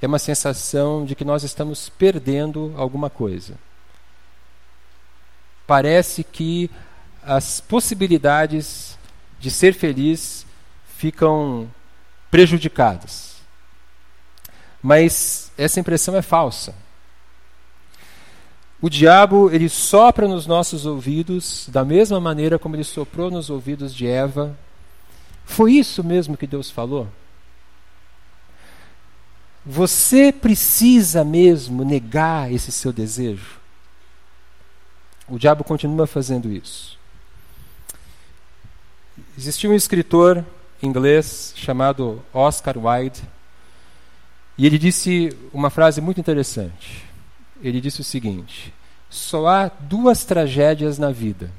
é 0.00 0.06
uma 0.06 0.18
sensação 0.18 1.04
de 1.04 1.14
que 1.14 1.24
nós 1.24 1.42
estamos 1.42 1.88
perdendo 1.88 2.72
alguma 2.76 3.10
coisa. 3.10 3.54
Parece 5.66 6.22
que 6.22 6.70
as 7.22 7.60
possibilidades 7.60 8.98
de 9.44 9.50
ser 9.50 9.74
feliz 9.74 10.46
ficam 10.96 11.70
prejudicadas. 12.30 13.34
Mas 14.82 15.52
essa 15.58 15.78
impressão 15.78 16.16
é 16.16 16.22
falsa. 16.22 16.74
O 18.80 18.88
diabo, 18.88 19.50
ele 19.50 19.68
sopra 19.68 20.26
nos 20.26 20.46
nossos 20.46 20.86
ouvidos 20.86 21.68
da 21.68 21.84
mesma 21.84 22.18
maneira 22.18 22.58
como 22.58 22.74
ele 22.74 22.84
soprou 22.84 23.30
nos 23.30 23.50
ouvidos 23.50 23.94
de 23.94 24.06
Eva. 24.06 24.58
Foi 25.44 25.72
isso 25.72 26.02
mesmo 26.02 26.38
que 26.38 26.46
Deus 26.46 26.70
falou? 26.70 27.06
Você 29.66 30.32
precisa 30.32 31.22
mesmo 31.22 31.84
negar 31.84 32.50
esse 32.50 32.72
seu 32.72 32.94
desejo? 32.94 33.60
O 35.28 35.38
diabo 35.38 35.64
continua 35.64 36.06
fazendo 36.06 36.50
isso. 36.50 36.98
Existia 39.36 39.68
um 39.68 39.74
escritor 39.74 40.44
inglês 40.82 41.52
chamado 41.56 42.22
Oscar 42.32 42.76
Wilde, 42.78 43.22
e 44.56 44.66
ele 44.66 44.78
disse 44.78 45.36
uma 45.52 45.70
frase 45.70 46.00
muito 46.00 46.20
interessante 46.20 47.04
ele 47.64 47.80
disse 47.80 48.00
o 48.00 48.04
seguinte: 48.04 48.72
só 49.08 49.46
há 49.46 49.68
duas 49.68 50.24
tragédias 50.24 50.98
na 50.98 51.10
vida. 51.10 51.50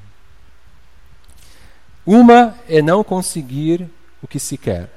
Uma 2.04 2.56
é 2.68 2.80
não 2.80 3.02
conseguir 3.02 3.88
o 4.22 4.28
que 4.28 4.38
se 4.38 4.56
quer, 4.56 4.88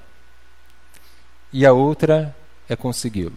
e 1.52 1.66
a 1.66 1.74
outra 1.74 2.36
é 2.68 2.76
consegui-lo. 2.76 3.36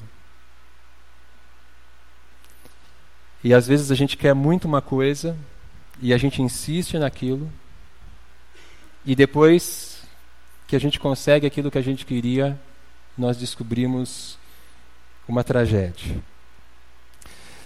E 3.42 3.52
às 3.52 3.66
vezes 3.66 3.90
a 3.90 3.94
gente 3.94 4.16
quer 4.16 4.34
muito 4.34 4.66
uma 4.66 4.80
coisa 4.80 5.36
e 6.00 6.12
a 6.12 6.18
gente 6.18 6.42
insiste 6.42 6.96
naquilo, 6.96 7.50
e 9.04 9.14
depois 9.14 10.02
que 10.66 10.76
a 10.76 10.78
gente 10.78 10.98
consegue 10.98 11.46
aquilo 11.46 11.70
que 11.70 11.78
a 11.78 11.82
gente 11.82 12.06
queria, 12.06 12.58
nós 13.16 13.36
descobrimos 13.36 14.38
uma 15.28 15.44
tragédia. 15.44 16.22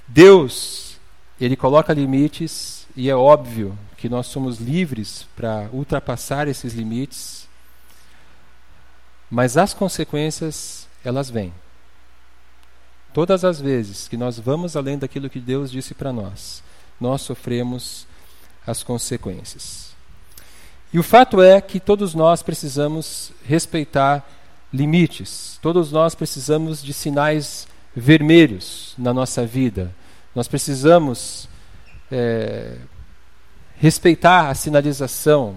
Deus, 0.09 0.99
ele 1.40 1.57
coloca 1.57 1.93
limites 1.93 2.87
e 2.97 3.11
é 3.11 3.14
óbvio 3.14 3.78
que 3.97 4.09
nós 4.09 4.26
somos 4.26 4.59
livres 4.59 5.26
para 5.35 5.69
ultrapassar 5.73 6.49
esses 6.49 6.75
limites, 6.75 7.49
mas 9.31 9.57
as 9.57 9.75
consequências, 9.75 10.87
elas 11.05 11.28
vêm. 11.28 11.52
Todas 13.12 13.45
as 13.45 13.61
vezes 13.61 14.09
que 14.09 14.16
nós 14.16 14.38
vamos 14.38 14.76
além 14.76 14.99
daquilo 14.99 15.31
que 15.31 15.40
Deus 15.40 15.71
disse 15.71 15.95
para 15.95 16.12
nós, 16.12 16.62
nós 17.00 17.23
sofremos 17.23 18.07
as 18.66 18.83
consequências. 18.83 19.96
E 20.93 20.99
o 20.99 21.02
fato 21.02 21.43
é 21.43 21.61
que 21.61 21.81
todos 21.81 22.14
nós 22.14 22.43
precisamos 22.43 23.33
respeitar 23.45 24.26
limites, 24.73 25.59
todos 25.61 25.90
nós 25.90 26.14
precisamos 26.14 26.83
de 26.83 26.93
sinais 26.93 27.66
vermelhos 27.95 28.95
na 28.99 29.12
nossa 29.12 29.45
vida. 29.47 29.95
Nós 30.35 30.47
precisamos 30.47 31.49
é, 32.11 32.76
respeitar 33.78 34.49
a 34.49 34.55
sinalização. 34.55 35.57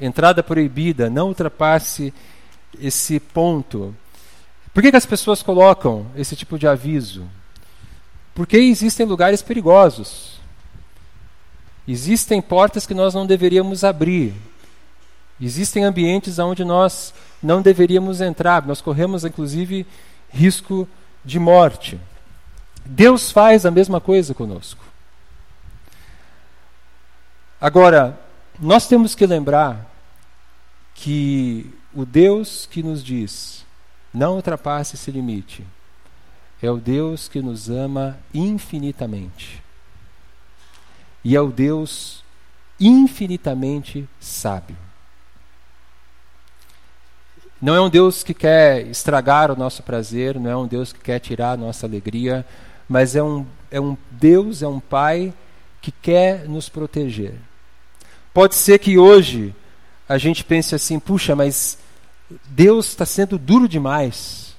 Entrada 0.00 0.42
proibida, 0.42 1.08
não 1.08 1.28
ultrapasse 1.28 2.12
esse 2.80 3.18
ponto. 3.18 3.94
Por 4.74 4.82
que, 4.82 4.90
que 4.90 4.96
as 4.96 5.06
pessoas 5.06 5.42
colocam 5.42 6.06
esse 6.16 6.34
tipo 6.34 6.58
de 6.58 6.66
aviso? 6.66 7.26
Porque 8.34 8.56
existem 8.56 9.06
lugares 9.06 9.42
perigosos. 9.42 10.40
Existem 11.86 12.40
portas 12.40 12.86
que 12.86 12.94
nós 12.94 13.14
não 13.14 13.26
deveríamos 13.26 13.82
abrir. 13.84 14.34
Existem 15.40 15.84
ambientes 15.84 16.38
onde 16.38 16.64
nós 16.64 17.12
não 17.42 17.60
deveríamos 17.60 18.20
entrar. 18.20 18.64
Nós 18.66 18.80
corremos, 18.80 19.24
inclusive, 19.24 19.86
risco 20.30 20.88
de 21.24 21.38
morte. 21.38 21.98
Deus 22.84 23.30
faz 23.30 23.64
a 23.66 23.70
mesma 23.70 24.00
coisa 24.00 24.34
conosco. 24.34 24.84
Agora, 27.60 28.18
nós 28.58 28.86
temos 28.86 29.14
que 29.14 29.26
lembrar 29.26 29.88
que 30.94 31.72
o 31.94 32.04
Deus 32.04 32.66
que 32.70 32.82
nos 32.82 33.02
diz 33.02 33.64
não 34.12 34.36
ultrapasse 34.36 34.94
esse 34.94 35.10
limite 35.10 35.64
é 36.60 36.70
o 36.70 36.76
Deus 36.76 37.28
que 37.28 37.40
nos 37.40 37.68
ama 37.68 38.18
infinitamente. 38.32 39.61
E 41.24 41.36
é 41.36 41.40
o 41.40 41.50
Deus 41.50 42.22
infinitamente 42.78 44.08
sábio. 44.18 44.76
Não 47.60 47.76
é 47.76 47.80
um 47.80 47.88
Deus 47.88 48.24
que 48.24 48.34
quer 48.34 48.84
estragar 48.88 49.50
o 49.50 49.56
nosso 49.56 49.84
prazer, 49.84 50.38
não 50.38 50.50
é 50.50 50.56
um 50.56 50.66
Deus 50.66 50.92
que 50.92 50.98
quer 50.98 51.20
tirar 51.20 51.52
a 51.52 51.56
nossa 51.56 51.86
alegria, 51.86 52.44
mas 52.88 53.14
é 53.14 53.22
um, 53.22 53.46
é 53.70 53.80
um 53.80 53.96
Deus, 54.10 54.62
é 54.62 54.66
um 54.66 54.80
Pai 54.80 55.32
que 55.80 55.92
quer 55.92 56.48
nos 56.48 56.68
proteger. 56.68 57.34
Pode 58.34 58.56
ser 58.56 58.78
que 58.80 58.98
hoje 58.98 59.54
a 60.08 60.18
gente 60.18 60.42
pense 60.42 60.74
assim: 60.74 60.98
puxa, 60.98 61.36
mas 61.36 61.78
Deus 62.46 62.88
está 62.88 63.06
sendo 63.06 63.38
duro 63.38 63.68
demais. 63.68 64.56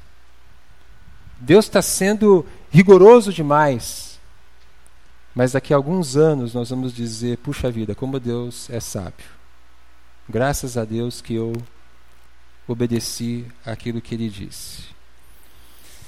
Deus 1.40 1.66
está 1.66 1.82
sendo 1.82 2.46
rigoroso 2.72 3.34
demais. 3.34 4.13
Mas 5.36 5.54
daqui 5.54 5.74
a 5.74 5.78
alguns 5.78 6.16
anos 6.16 6.54
nós 6.54 6.70
vamos 6.70 6.94
dizer: 6.94 7.38
puxa 7.38 7.72
vida, 7.72 7.96
como 7.96 8.20
Deus 8.20 8.70
é 8.70 8.80
sábio. 8.80 9.26
Graças 10.30 10.78
a 10.78 10.86
Deus 10.86 11.22
que 11.22 11.34
eu 11.34 11.54
obedeci 12.68 13.46
aquilo 13.66 14.02
que 14.02 14.16
ele 14.16 14.30
disse. 14.30 14.84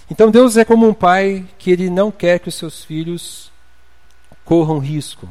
Então 0.10 0.30
Deus 0.30 0.56
é 0.56 0.64
como 0.64 0.88
um 0.88 0.94
pai 0.94 1.46
que 1.58 1.72
ele 1.72 1.90
não 1.90 2.12
quer 2.12 2.40
que 2.40 2.50
os 2.50 2.56
seus 2.56 2.86
filhos 2.86 3.52
corram 4.44 4.78
risco. 4.78 5.28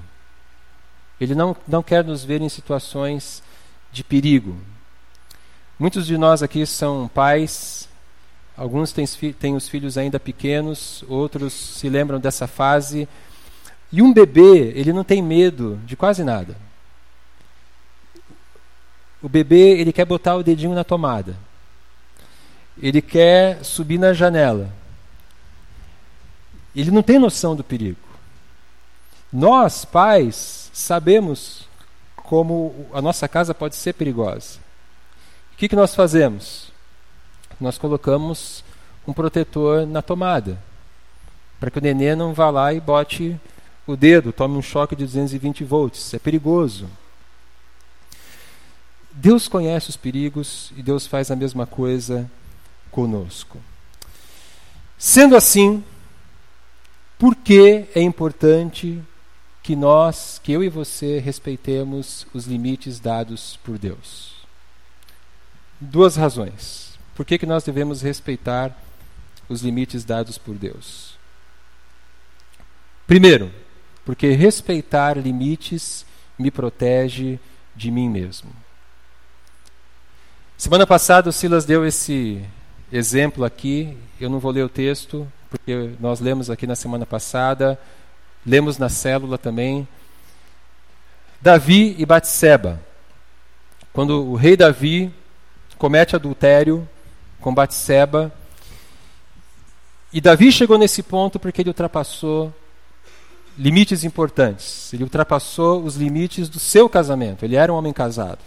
Ele 1.21 1.35
não, 1.35 1.57
não 1.67 1.83
quer 1.83 2.05
nos 2.05 2.25
ver 2.25 2.43
em 2.43 2.49
situações 2.49 3.43
de 3.93 4.03
perigo. 4.03 4.57
Muitos 5.79 6.07
de 6.07 6.19
nós 6.19 6.43
aqui 6.43 6.67
são 6.67 7.09
pais, 7.09 7.89
alguns 8.57 8.93
têm, 8.93 9.07
têm 9.33 9.55
os 9.55 9.69
filhos 9.69 9.97
ainda 9.97 10.19
pequenos, 10.19 11.05
outros 11.09 11.53
se 11.53 11.89
lembram 11.89 12.19
dessa 12.19 12.49
fase. 12.49 13.09
E 13.95 14.03
um 14.03 14.13
bebê, 14.13 14.73
ele 14.75 14.93
não 14.93 15.05
tem 15.05 15.23
medo 15.23 15.79
de 15.87 15.95
quase 15.95 16.25
nada. 16.25 16.57
O 19.23 19.29
bebê, 19.29 19.79
ele 19.79 19.93
quer 19.93 20.05
botar 20.05 20.35
o 20.35 20.43
dedinho 20.43 20.75
na 20.75 20.83
tomada. 20.83 21.37
Ele 22.77 23.01
quer 23.01 23.65
subir 23.65 23.97
na 23.97 24.13
janela. 24.13 24.69
Ele 26.75 26.91
não 26.91 27.05
tem 27.05 27.21
noção 27.21 27.55
do 27.55 27.63
perigo. 27.63 28.01
Nós, 29.33 29.85
pais, 29.85 30.71
sabemos 30.73 31.69
como 32.17 32.89
a 32.93 33.01
nossa 33.01 33.29
casa 33.29 33.55
pode 33.55 33.77
ser 33.77 33.93
perigosa. 33.93 34.59
O 35.53 35.57
que, 35.57 35.69
que 35.69 35.77
nós 35.77 35.95
fazemos? 35.95 36.73
Nós 37.61 37.79
colocamos 37.79 38.65
um 39.07 39.13
protetor 39.13 39.87
na 39.87 40.03
tomada, 40.03 40.59
para 41.61 41.71
que 41.71 41.79
o 41.79 41.81
nenê 41.81 42.17
não 42.17 42.35
vá 42.35 42.51
lá 42.51 42.75
e 42.75 42.81
bote 42.81 43.41
o 43.87 43.97
dedo, 43.97 44.33
tome 44.33 44.57
um 44.57 44.63
choque 44.63 44.97
de 44.97 45.05
220 45.05 45.65
volts. 45.65 46.15
É 46.15 46.19
perigoso. 46.19 46.89
Deus 49.13 49.47
conhece 49.47 49.91
os 49.91 49.97
perigos 49.97 50.73
e 50.77 50.83
Deus 50.83 51.07
faz 51.07 51.31
a 51.31 51.37
mesma 51.37 51.67
coisa 51.67 52.31
conosco. 52.91 53.59
Sendo 54.99 55.37
assim, 55.37 55.85
por 57.19 57.37
que 57.37 57.87
é 57.95 58.01
importante 58.01 59.03
que 59.63 59.77
nós, 59.77 60.41
que 60.43 60.53
eu 60.53 60.65
e 60.65 60.69
você, 60.69 61.19
respeitemos 61.19 62.27
os 62.35 62.47
limites 62.47 62.99
dados 62.99 63.59
por 63.63 63.79
Deus? 63.79 64.35
Duas 65.81 66.17
razões. 66.17 66.99
Por 67.15 67.25
que, 67.25 67.39
que 67.39 67.47
nós 67.47 67.63
devemos 67.63 68.03
respeitar 68.03 68.77
os 69.49 69.63
limites 69.63 70.05
dados 70.05 70.39
por 70.39 70.55
Deus? 70.55 71.17
Primeiro, 73.07 73.53
porque 74.05 74.31
respeitar 74.33 75.17
limites 75.17 76.05
me 76.39 76.51
protege 76.51 77.39
de 77.75 77.91
mim 77.91 78.09
mesmo. 78.09 78.51
Semana 80.57 80.87
passada 80.87 81.31
o 81.31 81.33
Silas 81.33 81.65
deu 81.65 81.85
esse 81.87 82.45
exemplo 82.93 83.45
aqui. 83.45 83.97
Eu 84.21 84.31
não 84.31 84.39
vou 84.39 84.53
ler 84.53 84.65
o 84.65 84.69
texto, 84.69 85.31
porque 85.51 85.91
nós 86.01 86.21
lemos 86.21 86.49
aqui 86.49 86.67
na 86.67 86.77
semana 86.77 87.05
passada, 87.05 87.79
lemos 88.47 88.79
na 88.79 88.89
célula 88.89 89.37
também. 89.37 89.87
Davi 91.41 91.97
e 91.99 92.07
Batseba. 92.07 92.81
Quando 93.93 94.25
o 94.25 94.35
rei 94.35 94.57
Davi 94.57 95.13
comete 95.77 96.17
adultério 96.17 96.89
com 97.41 97.55
Batseba, 97.55 98.33
e 100.13 100.21
Davi 100.21 100.53
chegou 100.53 100.79
nesse 100.79 101.03
ponto 101.03 101.41
porque 101.41 101.63
ele 101.63 101.71
ultrapassou 101.71 102.55
limites 103.59 104.05
importantes. 104.05 104.93
Ele 104.93 105.05
ultrapassou 105.05 105.83
os 105.83 105.97
limites 105.97 106.49
do 106.49 106.59
seu 106.59 106.89
casamento. 106.89 107.45
Ele 107.45 107.57
era 107.57 107.73
um 107.73 107.77
homem 107.77 107.93
casado. 107.93 108.41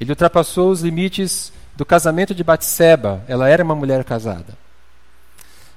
Ele 0.00 0.10
ultrapassou 0.10 0.70
os 0.70 0.82
limites 0.82 1.52
do 1.76 1.84
casamento 1.84 2.34
de 2.34 2.44
Batseba, 2.44 3.24
ela 3.26 3.48
era 3.48 3.64
uma 3.64 3.74
mulher 3.74 4.04
casada. 4.04 4.56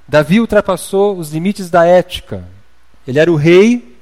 Davi 0.08 0.40
ultrapassou 0.40 1.18
os 1.18 1.32
limites 1.32 1.70
da 1.70 1.86
ética. 1.86 2.44
Ele 3.08 3.20
era 3.20 3.32
o 3.32 3.36
rei, 3.36 3.98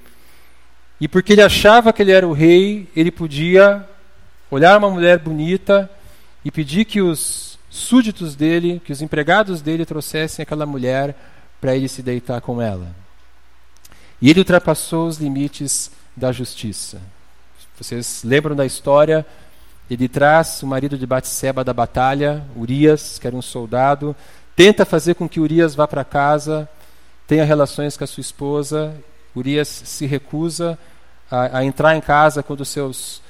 e 0.99 1.07
porque 1.07 1.33
ele 1.33 1.41
achava 1.41 1.91
que 1.91 2.01
ele 2.01 2.11
era 2.11 2.27
o 2.27 2.33
rei, 2.33 2.87
ele 2.95 3.11
podia 3.11 3.87
olhar 4.49 4.77
uma 4.77 4.89
mulher 4.89 5.19
bonita 5.19 5.89
e 6.43 6.51
pedir 6.51 6.85
que 6.85 7.01
os 7.01 7.57
súditos 7.69 8.35
dele, 8.35 8.81
que 8.83 8.91
os 8.91 9.01
empregados 9.01 9.61
dele 9.61 9.85
trouxessem 9.85 10.43
aquela 10.43 10.65
mulher 10.65 11.15
para 11.59 11.75
ele 11.75 11.87
se 11.87 12.01
deitar 12.01 12.39
com 12.41 12.61
ela. 12.61 12.87
E 14.21 14.29
ele 14.29 14.39
ultrapassou 14.39 15.07
os 15.07 15.17
limites 15.17 15.91
da 16.15 16.31
justiça. 16.31 17.01
Vocês 17.77 18.21
lembram 18.23 18.55
da 18.55 18.65
história 18.65 19.25
ele 19.89 20.09
traz 20.09 20.63
o 20.63 20.67
marido 20.67 20.97
de 20.97 21.05
Batseba 21.05 21.63
da 21.63 21.73
batalha, 21.73 22.43
Urias, 22.55 23.19
que 23.19 23.27
era 23.27 23.35
um 23.35 23.41
soldado, 23.41 24.15
tenta 24.55 24.83
fazer 24.83 25.13
com 25.13 25.29
que 25.29 25.39
Urias 25.39 25.75
vá 25.75 25.87
para 25.87 26.03
casa, 26.03 26.67
tenha 27.27 27.45
relações 27.45 27.95
com 27.95 28.03
a 28.03 28.07
sua 28.07 28.21
esposa. 28.21 28.95
Urias 29.35 29.67
se 29.67 30.07
recusa 30.07 30.77
a, 31.29 31.59
a 31.59 31.65
entrar 31.65 31.95
em 31.95 32.01
casa 32.01 32.41
quando 32.41 32.65
seus 32.65 33.21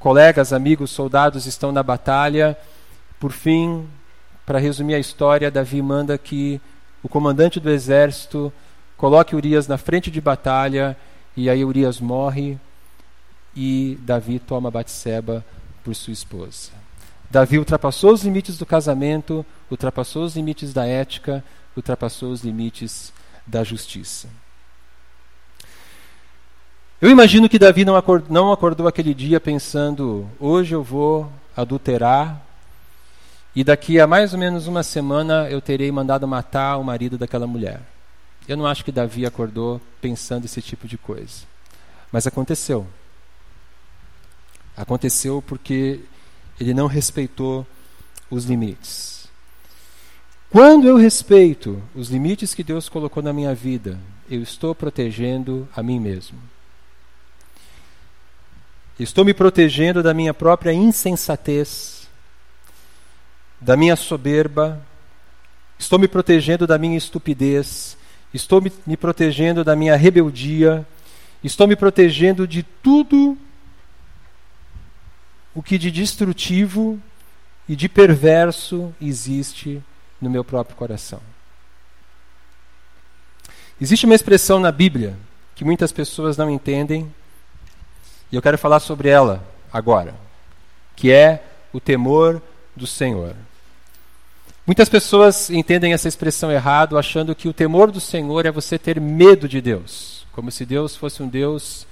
colegas, 0.00 0.52
amigos, 0.52 0.90
soldados 0.90 1.46
estão 1.46 1.70
na 1.70 1.82
batalha. 1.82 2.58
Por 3.20 3.30
fim, 3.30 3.88
para 4.44 4.58
resumir 4.58 4.94
a 4.94 4.98
história, 4.98 5.50
Davi 5.50 5.80
manda 5.80 6.18
que 6.18 6.60
o 7.04 7.08
comandante 7.08 7.60
do 7.60 7.70
exército 7.70 8.52
coloque 9.02 9.34
Urias 9.34 9.66
na 9.66 9.76
frente 9.76 10.12
de 10.12 10.20
batalha 10.20 10.96
e 11.36 11.50
aí 11.50 11.64
Urias 11.64 11.98
morre 11.98 12.56
e 13.52 13.98
Davi 14.02 14.38
toma 14.38 14.70
Batseba 14.70 15.44
por 15.82 15.92
sua 15.96 16.12
esposa. 16.12 16.70
Davi 17.28 17.58
ultrapassou 17.58 18.12
os 18.12 18.22
limites 18.22 18.56
do 18.56 18.64
casamento, 18.64 19.44
ultrapassou 19.68 20.22
os 20.22 20.36
limites 20.36 20.72
da 20.72 20.86
ética, 20.86 21.42
ultrapassou 21.76 22.30
os 22.30 22.44
limites 22.44 23.12
da 23.44 23.64
justiça. 23.64 24.28
Eu 27.00 27.10
imagino 27.10 27.48
que 27.48 27.58
Davi 27.58 27.84
não 27.84 27.96
acordou, 27.96 28.30
não 28.30 28.52
acordou 28.52 28.86
aquele 28.86 29.12
dia 29.12 29.40
pensando: 29.40 30.30
hoje 30.38 30.76
eu 30.76 30.82
vou 30.84 31.28
adulterar 31.56 32.40
e 33.52 33.64
daqui 33.64 33.98
a 33.98 34.06
mais 34.06 34.32
ou 34.32 34.38
menos 34.38 34.68
uma 34.68 34.84
semana 34.84 35.50
eu 35.50 35.60
terei 35.60 35.90
mandado 35.90 36.28
matar 36.28 36.76
o 36.76 36.84
marido 36.84 37.18
daquela 37.18 37.48
mulher. 37.48 37.91
Eu 38.48 38.56
não 38.56 38.66
acho 38.66 38.84
que 38.84 38.92
Davi 38.92 39.24
acordou 39.24 39.80
pensando 40.00 40.44
esse 40.44 40.60
tipo 40.60 40.88
de 40.88 40.98
coisa. 40.98 41.44
Mas 42.10 42.26
aconteceu. 42.26 42.86
Aconteceu 44.76 45.42
porque 45.46 46.00
ele 46.58 46.74
não 46.74 46.86
respeitou 46.86 47.66
os 48.30 48.44
limites. 48.44 49.28
Quando 50.50 50.86
eu 50.86 50.96
respeito 50.96 51.82
os 51.94 52.10
limites 52.10 52.54
que 52.54 52.62
Deus 52.62 52.88
colocou 52.88 53.22
na 53.22 53.32
minha 53.32 53.54
vida, 53.54 53.98
eu 54.28 54.42
estou 54.42 54.74
protegendo 54.74 55.68
a 55.74 55.82
mim 55.82 55.98
mesmo. 55.98 56.38
Estou 58.98 59.24
me 59.24 59.32
protegendo 59.32 60.02
da 60.02 60.12
minha 60.12 60.34
própria 60.34 60.72
insensatez, 60.72 62.06
da 63.60 63.76
minha 63.76 63.96
soberba, 63.96 64.84
estou 65.78 65.98
me 65.98 66.06
protegendo 66.06 66.66
da 66.66 66.76
minha 66.76 66.98
estupidez, 66.98 67.96
estou 68.32 68.60
me, 68.60 68.72
me 68.86 68.96
protegendo 68.96 69.62
da 69.62 69.76
minha 69.76 69.96
rebeldia, 69.96 70.86
estou 71.42 71.66
me 71.66 71.76
protegendo 71.76 72.46
de 72.46 72.62
tudo 72.62 73.36
o 75.54 75.62
que 75.62 75.76
de 75.76 75.90
destrutivo 75.90 77.00
e 77.68 77.76
de 77.76 77.88
perverso 77.88 78.94
existe 79.00 79.82
no 80.20 80.30
meu 80.30 80.44
próprio 80.44 80.76
coração. 80.76 81.20
Existe 83.80 84.06
uma 84.06 84.14
expressão 84.14 84.60
na 84.60 84.70
Bíblia 84.70 85.16
que 85.54 85.64
muitas 85.64 85.92
pessoas 85.92 86.36
não 86.36 86.50
entendem, 86.50 87.12
e 88.30 88.36
eu 88.36 88.42
quero 88.42 88.56
falar 88.56 88.80
sobre 88.80 89.08
ela 89.08 89.46
agora, 89.72 90.14
que 90.96 91.10
é 91.10 91.44
o 91.72 91.80
temor 91.80 92.40
do 92.74 92.86
Senhor. 92.86 93.34
Muitas 94.64 94.88
pessoas 94.88 95.50
entendem 95.50 95.92
essa 95.92 96.06
expressão 96.06 96.50
errado, 96.50 96.96
achando 96.96 97.34
que 97.34 97.48
o 97.48 97.52
temor 97.52 97.90
do 97.90 97.98
Senhor 97.98 98.46
é 98.46 98.50
você 98.50 98.78
ter 98.78 99.00
medo 99.00 99.48
de 99.48 99.60
Deus, 99.60 100.24
como 100.30 100.52
se 100.52 100.64
Deus 100.64 100.94
fosse 100.94 101.20
um 101.20 101.26
Deus 101.26 101.84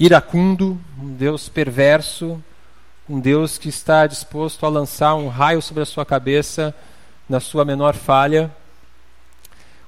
iracundo, 0.00 0.80
um 0.98 1.12
Deus 1.12 1.50
perverso, 1.50 2.42
um 3.06 3.20
Deus 3.20 3.58
que 3.58 3.68
está 3.68 4.06
disposto 4.06 4.64
a 4.64 4.70
lançar 4.70 5.14
um 5.14 5.28
raio 5.28 5.60
sobre 5.60 5.82
a 5.82 5.86
sua 5.86 6.06
cabeça 6.06 6.74
na 7.28 7.38
sua 7.38 7.66
menor 7.66 7.94
falha. 7.94 8.50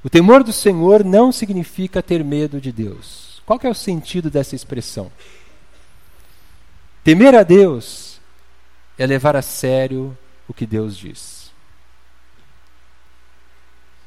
O 0.02 0.10
temor 0.10 0.44
do 0.44 0.52
Senhor 0.52 1.02
não 1.02 1.32
significa 1.32 2.02
ter 2.02 2.22
medo 2.22 2.60
de 2.60 2.70
Deus. 2.70 3.42
Qual 3.46 3.58
é 3.62 3.70
o 3.70 3.74
sentido 3.74 4.30
dessa 4.30 4.54
expressão? 4.54 5.10
Temer 7.02 7.34
a 7.34 7.42
Deus 7.42 8.20
é 8.98 9.06
levar 9.06 9.34
a 9.34 9.42
sério 9.42 10.16
o 10.46 10.52
que 10.52 10.66
Deus 10.66 10.94
diz. 10.94 11.43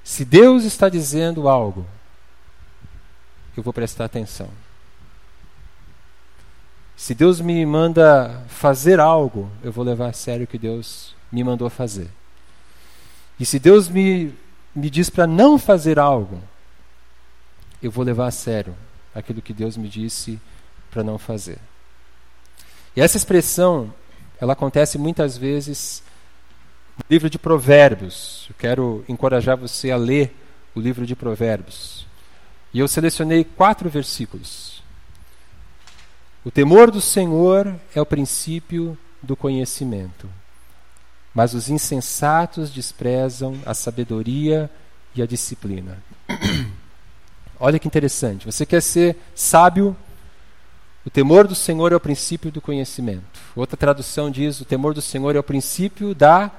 Se 0.07 0.23
Deus 0.23 0.63
está 0.63 0.87
dizendo 0.87 1.49
algo, 1.49 1.85
eu 3.57 3.61
vou 3.61 3.73
prestar 3.73 4.05
atenção. 4.05 4.47
Se 6.95 7.13
Deus 7.13 7.41
me 7.41 7.65
manda 7.65 8.41
fazer 8.47 9.01
algo, 9.01 9.51
eu 9.61 9.69
vou 9.69 9.83
levar 9.83 10.07
a 10.07 10.13
sério 10.13 10.45
o 10.45 10.47
que 10.47 10.57
Deus 10.57 11.13
me 11.29 11.43
mandou 11.43 11.69
fazer. 11.69 12.07
E 13.37 13.45
se 13.45 13.59
Deus 13.59 13.89
me, 13.89 14.33
me 14.73 14.89
diz 14.89 15.09
para 15.09 15.27
não 15.27 15.59
fazer 15.59 15.99
algo, 15.99 16.41
eu 17.83 17.91
vou 17.91 18.05
levar 18.05 18.27
a 18.27 18.31
sério 18.31 18.73
aquilo 19.13 19.41
que 19.41 19.53
Deus 19.53 19.75
me 19.75 19.89
disse 19.89 20.39
para 20.89 21.03
não 21.03 21.17
fazer. 21.17 21.59
E 22.95 23.01
essa 23.01 23.17
expressão, 23.17 23.93
ela 24.39 24.53
acontece 24.53 24.97
muitas 24.97 25.37
vezes 25.37 26.01
no 26.97 27.05
livro 27.09 27.29
de 27.29 27.37
Provérbios. 27.37 28.47
Eu 28.49 28.55
quero 28.57 29.05
encorajar 29.07 29.55
você 29.55 29.91
a 29.91 29.97
ler 29.97 30.35
o 30.75 30.79
livro 30.79 31.05
de 31.05 31.15
Provérbios. 31.15 32.05
E 32.73 32.79
eu 32.79 32.87
selecionei 32.87 33.43
quatro 33.43 33.89
versículos. 33.89 34.83
O 36.43 36.51
temor 36.51 36.91
do 36.91 37.01
Senhor 37.01 37.75
é 37.93 38.01
o 38.01 38.05
princípio 38.05 38.97
do 39.21 39.35
conhecimento, 39.35 40.29
mas 41.33 41.53
os 41.53 41.69
insensatos 41.69 42.71
desprezam 42.71 43.59
a 43.65 43.73
sabedoria 43.73 44.69
e 45.15 45.21
a 45.21 45.25
disciplina. 45.25 45.97
Olha 47.59 47.79
que 47.79 47.87
interessante. 47.87 48.45
Você 48.45 48.65
quer 48.65 48.81
ser 48.81 49.17
sábio? 49.35 49.95
O 51.05 51.09
temor 51.09 51.47
do 51.47 51.55
Senhor 51.55 51.91
é 51.91 51.95
o 51.95 51.99
princípio 51.99 52.51
do 52.51 52.61
conhecimento. 52.61 53.39
Outra 53.55 53.75
tradução 53.75 54.29
diz: 54.29 54.61
o 54.61 54.65
temor 54.65 54.93
do 54.93 55.01
Senhor 55.01 55.35
é 55.35 55.39
o 55.39 55.43
princípio 55.43 56.13
da 56.13 56.51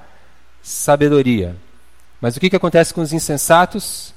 sabedoria. 0.61 1.55
Mas 2.21 2.35
o 2.35 2.39
que, 2.39 2.49
que 2.49 2.55
acontece 2.55 2.93
com 2.93 3.01
os 3.01 3.13
insensatos? 3.13 4.13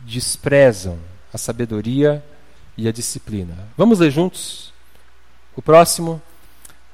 Desprezam 0.00 0.98
a 1.32 1.38
sabedoria 1.38 2.22
e 2.76 2.88
a 2.88 2.92
disciplina. 2.92 3.56
Vamos 3.76 3.98
ler 3.98 4.10
juntos? 4.10 4.72
O 5.56 5.62
próximo. 5.62 6.20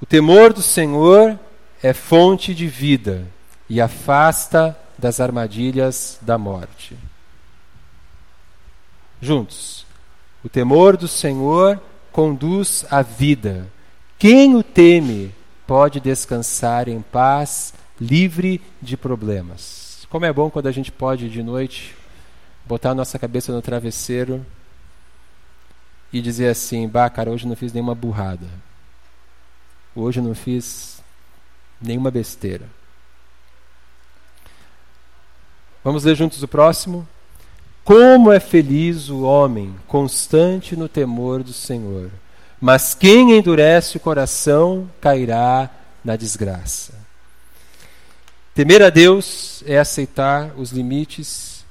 O 0.00 0.06
temor 0.06 0.52
do 0.52 0.62
Senhor 0.62 1.38
é 1.82 1.92
fonte 1.92 2.54
de 2.54 2.66
vida 2.66 3.26
e 3.68 3.80
afasta 3.80 4.78
das 4.96 5.20
armadilhas 5.20 6.18
da 6.22 6.38
morte. 6.38 6.96
Juntos. 9.20 9.86
O 10.44 10.48
temor 10.48 10.96
do 10.96 11.08
Senhor 11.08 11.80
conduz 12.12 12.84
à 12.90 13.02
vida. 13.02 13.66
Quem 14.18 14.54
o 14.54 14.62
teme 14.62 15.34
pode 15.66 16.00
descansar 16.00 16.88
em 16.88 17.00
paz, 17.00 17.74
livre 18.00 18.60
de 18.80 18.96
problemas. 18.96 20.06
Como 20.10 20.24
é 20.24 20.32
bom 20.32 20.50
quando 20.50 20.66
a 20.66 20.72
gente 20.72 20.90
pode 20.90 21.28
de 21.28 21.42
noite 21.42 21.96
botar 22.64 22.90
a 22.90 22.94
nossa 22.94 23.18
cabeça 23.18 23.52
no 23.52 23.60
travesseiro 23.60 24.44
e 26.12 26.20
dizer 26.20 26.48
assim: 26.48 26.88
"Bah, 26.88 27.10
cara, 27.10 27.30
hoje 27.30 27.46
não 27.46 27.56
fiz 27.56 27.72
nenhuma 27.72 27.94
burrada. 27.94 28.46
Hoje 29.94 30.20
não 30.20 30.34
fiz 30.34 31.02
nenhuma 31.80 32.10
besteira." 32.10 32.66
Vamos 35.84 36.04
ler 36.04 36.16
juntos 36.16 36.42
o 36.42 36.48
próximo. 36.48 37.06
Como 37.84 38.30
é 38.30 38.38
feliz 38.38 39.08
o 39.08 39.22
homem 39.22 39.74
constante 39.86 40.76
no 40.76 40.88
temor 40.88 41.42
do 41.42 41.54
Senhor, 41.54 42.10
mas 42.60 42.92
quem 42.92 43.38
endurece 43.38 43.96
o 43.96 44.00
coração 44.00 44.90
cairá 45.00 45.70
na 46.04 46.14
desgraça. 46.16 46.97
Temer 48.58 48.82
a 48.82 48.90
Deus 48.90 49.62
é 49.66 49.78
aceitar 49.78 50.52
os 50.56 50.72
limites 50.72 51.64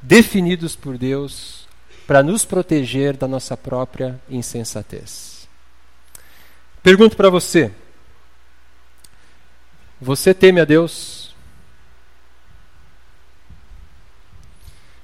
definidos 0.00 0.76
por 0.76 0.96
Deus 0.96 1.66
para 2.06 2.22
nos 2.22 2.44
proteger 2.44 3.16
da 3.16 3.26
nossa 3.26 3.56
própria 3.56 4.20
insensatez. 4.30 5.48
Pergunto 6.80 7.16
para 7.16 7.28
você: 7.28 7.72
você 10.00 10.32
teme 10.32 10.60
a 10.60 10.64
Deus? 10.64 11.34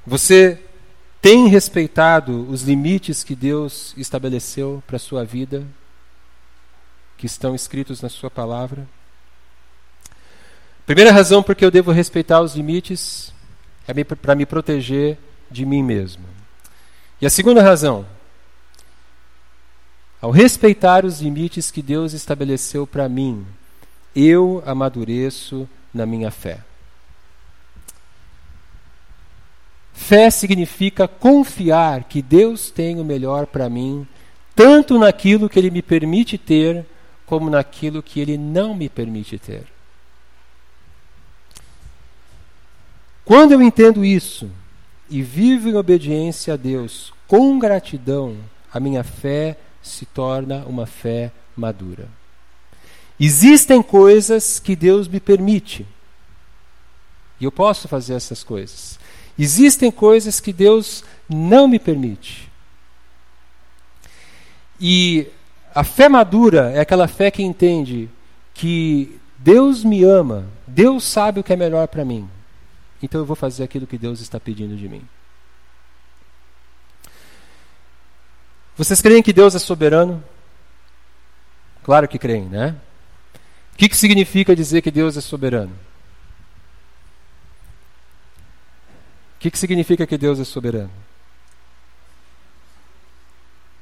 Você 0.06 0.62
tem 1.20 1.48
respeitado 1.48 2.48
os 2.48 2.62
limites 2.62 3.24
que 3.24 3.34
Deus 3.34 3.92
estabeleceu 3.96 4.80
para 4.86 4.98
a 4.98 5.00
sua 5.00 5.24
vida, 5.24 5.66
que 7.18 7.26
estão 7.26 7.56
escritos 7.56 8.00
na 8.00 8.08
Sua 8.08 8.30
palavra? 8.30 8.86
Primeira 10.86 11.10
razão 11.10 11.42
porque 11.42 11.64
eu 11.64 11.70
devo 11.70 11.92
respeitar 11.92 12.40
os 12.42 12.54
limites 12.54 13.32
é 13.88 14.04
para 14.04 14.34
me 14.34 14.44
proteger 14.44 15.18
de 15.50 15.64
mim 15.64 15.82
mesmo. 15.82 16.24
E 17.20 17.26
a 17.26 17.30
segunda 17.30 17.62
razão, 17.62 18.06
ao 20.20 20.30
respeitar 20.30 21.04
os 21.04 21.20
limites 21.20 21.70
que 21.70 21.80
Deus 21.80 22.12
estabeleceu 22.12 22.86
para 22.86 23.08
mim, 23.08 23.46
eu 24.14 24.62
amadureço 24.66 25.68
na 25.92 26.04
minha 26.04 26.30
fé. 26.30 26.60
Fé 29.92 30.28
significa 30.28 31.08
confiar 31.08 32.04
que 32.04 32.20
Deus 32.20 32.70
tem 32.70 33.00
o 33.00 33.04
melhor 33.04 33.46
para 33.46 33.70
mim, 33.70 34.06
tanto 34.54 34.98
naquilo 34.98 35.48
que 35.48 35.58
Ele 35.58 35.70
me 35.70 35.80
permite 35.80 36.36
ter, 36.36 36.84
como 37.24 37.48
naquilo 37.48 38.02
que 38.02 38.20
Ele 38.20 38.36
não 38.36 38.74
me 38.74 38.88
permite 38.88 39.38
ter. 39.38 39.73
Quando 43.24 43.52
eu 43.52 43.62
entendo 43.62 44.04
isso 44.04 44.50
e 45.08 45.22
vivo 45.22 45.68
em 45.68 45.76
obediência 45.76 46.54
a 46.54 46.56
Deus 46.56 47.12
com 47.26 47.58
gratidão, 47.58 48.36
a 48.72 48.78
minha 48.78 49.02
fé 49.02 49.56
se 49.82 50.04
torna 50.04 50.64
uma 50.66 50.86
fé 50.86 51.32
madura. 51.56 52.08
Existem 53.18 53.82
coisas 53.82 54.58
que 54.58 54.76
Deus 54.76 55.08
me 55.08 55.20
permite. 55.20 55.86
E 57.40 57.44
eu 57.44 57.52
posso 57.52 57.88
fazer 57.88 58.14
essas 58.14 58.42
coisas. 58.42 58.98
Existem 59.38 59.90
coisas 59.90 60.40
que 60.40 60.52
Deus 60.52 61.04
não 61.28 61.66
me 61.66 61.78
permite. 61.78 62.50
E 64.80 65.28
a 65.74 65.82
fé 65.82 66.08
madura 66.08 66.72
é 66.72 66.80
aquela 66.80 67.08
fé 67.08 67.30
que 67.30 67.42
entende 67.42 68.08
que 68.52 69.18
Deus 69.38 69.82
me 69.82 70.04
ama, 70.04 70.46
Deus 70.66 71.04
sabe 71.04 71.40
o 71.40 71.42
que 71.42 71.52
é 71.52 71.56
melhor 71.56 71.88
para 71.88 72.04
mim. 72.04 72.28
Então 73.04 73.20
eu 73.20 73.26
vou 73.26 73.36
fazer 73.36 73.62
aquilo 73.62 73.86
que 73.86 73.98
Deus 73.98 74.20
está 74.20 74.40
pedindo 74.40 74.76
de 74.76 74.88
mim. 74.88 75.06
Vocês 78.76 79.00
creem 79.02 79.22
que 79.22 79.32
Deus 79.32 79.54
é 79.54 79.58
soberano? 79.58 80.24
Claro 81.84 82.08
que 82.08 82.18
creem, 82.18 82.46
né? 82.46 82.74
O 83.74 83.76
que, 83.76 83.88
que 83.88 83.96
significa 83.96 84.56
dizer 84.56 84.80
que 84.80 84.90
Deus 84.90 85.16
é 85.16 85.20
soberano? 85.20 85.76
que, 89.44 89.50
que 89.50 89.58
significa 89.58 90.06
que 90.06 90.16
Deus 90.16 90.40
é 90.40 90.44
soberano? 90.44 90.90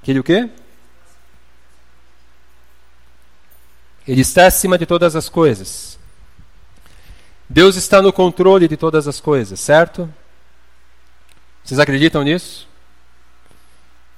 Que 0.03 0.11
ele 0.11 0.19
o 0.19 0.25
quê? 0.25 0.51
Ele 4.09 4.23
está 4.23 4.49
acima 4.49 4.77
de 4.77 4.85
todas 4.85 5.15
as 5.15 5.29
coisas. 5.29 6.01
Deus 7.53 7.77
está 7.77 8.01
no 8.01 8.15
controle 8.15 8.67
de 8.67 8.79
todas 8.79 9.07
as 9.07 9.21
coisas, 9.21 9.61
certo? 9.61 10.13
Vocês 11.63 11.79
acreditam 11.79 12.23
nisso? 12.23 12.67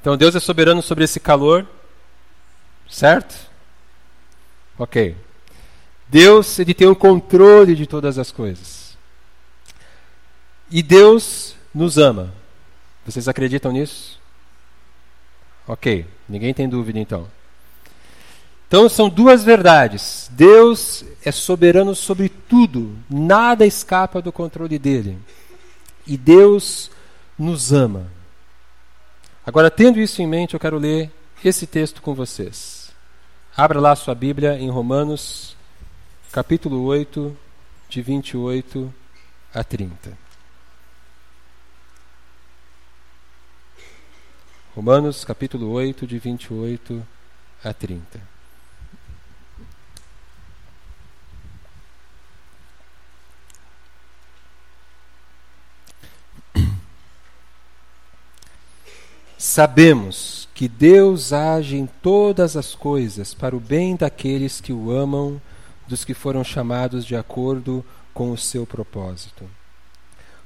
Então 0.00 0.16
Deus 0.16 0.36
é 0.36 0.40
soberano 0.40 0.80
sobre 0.80 1.02
esse 1.02 1.18
calor, 1.18 1.66
certo? 2.88 3.34
Ok. 4.78 5.16
Deus 6.08 6.60
ele 6.60 6.72
tem 6.72 6.86
o 6.86 6.94
controle 6.94 7.74
de 7.74 7.88
todas 7.88 8.18
as 8.18 8.30
coisas. 8.30 8.96
E 10.70 10.80
Deus 10.80 11.56
nos 11.74 11.98
ama. 11.98 12.32
Vocês 13.04 13.26
acreditam 13.26 13.72
nisso? 13.72 14.20
Ok, 15.66 16.06
ninguém 16.28 16.54
tem 16.54 16.68
dúvida 16.68 17.00
então. 17.00 17.28
Então 18.74 18.88
são 18.88 19.08
duas 19.08 19.44
verdades. 19.44 20.28
Deus 20.32 21.04
é 21.24 21.30
soberano 21.30 21.94
sobre 21.94 22.28
tudo, 22.28 22.98
nada 23.08 23.64
escapa 23.64 24.20
do 24.20 24.32
controle 24.32 24.80
dele. 24.80 25.16
E 26.04 26.16
Deus 26.16 26.90
nos 27.38 27.72
ama. 27.72 28.10
Agora, 29.46 29.70
tendo 29.70 30.00
isso 30.00 30.20
em 30.20 30.26
mente, 30.26 30.54
eu 30.54 30.60
quero 30.60 30.76
ler 30.76 31.08
esse 31.44 31.68
texto 31.68 32.02
com 32.02 32.16
vocês. 32.16 32.90
Abra 33.56 33.78
lá 33.78 33.94
sua 33.94 34.12
Bíblia 34.12 34.58
em 34.58 34.68
Romanos, 34.68 35.56
capítulo 36.32 36.82
8, 36.82 37.37
de 37.88 38.02
28 38.02 38.92
a 39.54 39.62
30. 39.62 40.18
Romanos 44.74 45.24
capítulo 45.24 45.70
8, 45.70 46.08
de 46.08 46.18
28 46.18 47.06
a 47.62 47.72
30. 47.72 48.33
Sabemos 59.46 60.48
que 60.54 60.66
Deus 60.66 61.30
age 61.30 61.76
em 61.76 61.87
todas 62.00 62.57
as 62.57 62.74
coisas 62.74 63.35
para 63.35 63.54
o 63.54 63.61
bem 63.61 63.94
daqueles 63.94 64.59
que 64.59 64.72
o 64.72 64.90
amam, 64.90 65.38
dos 65.87 66.02
que 66.02 66.14
foram 66.14 66.42
chamados 66.42 67.04
de 67.04 67.14
acordo 67.14 67.85
com 68.14 68.30
o 68.30 68.38
seu 68.38 68.64
propósito. 68.64 69.44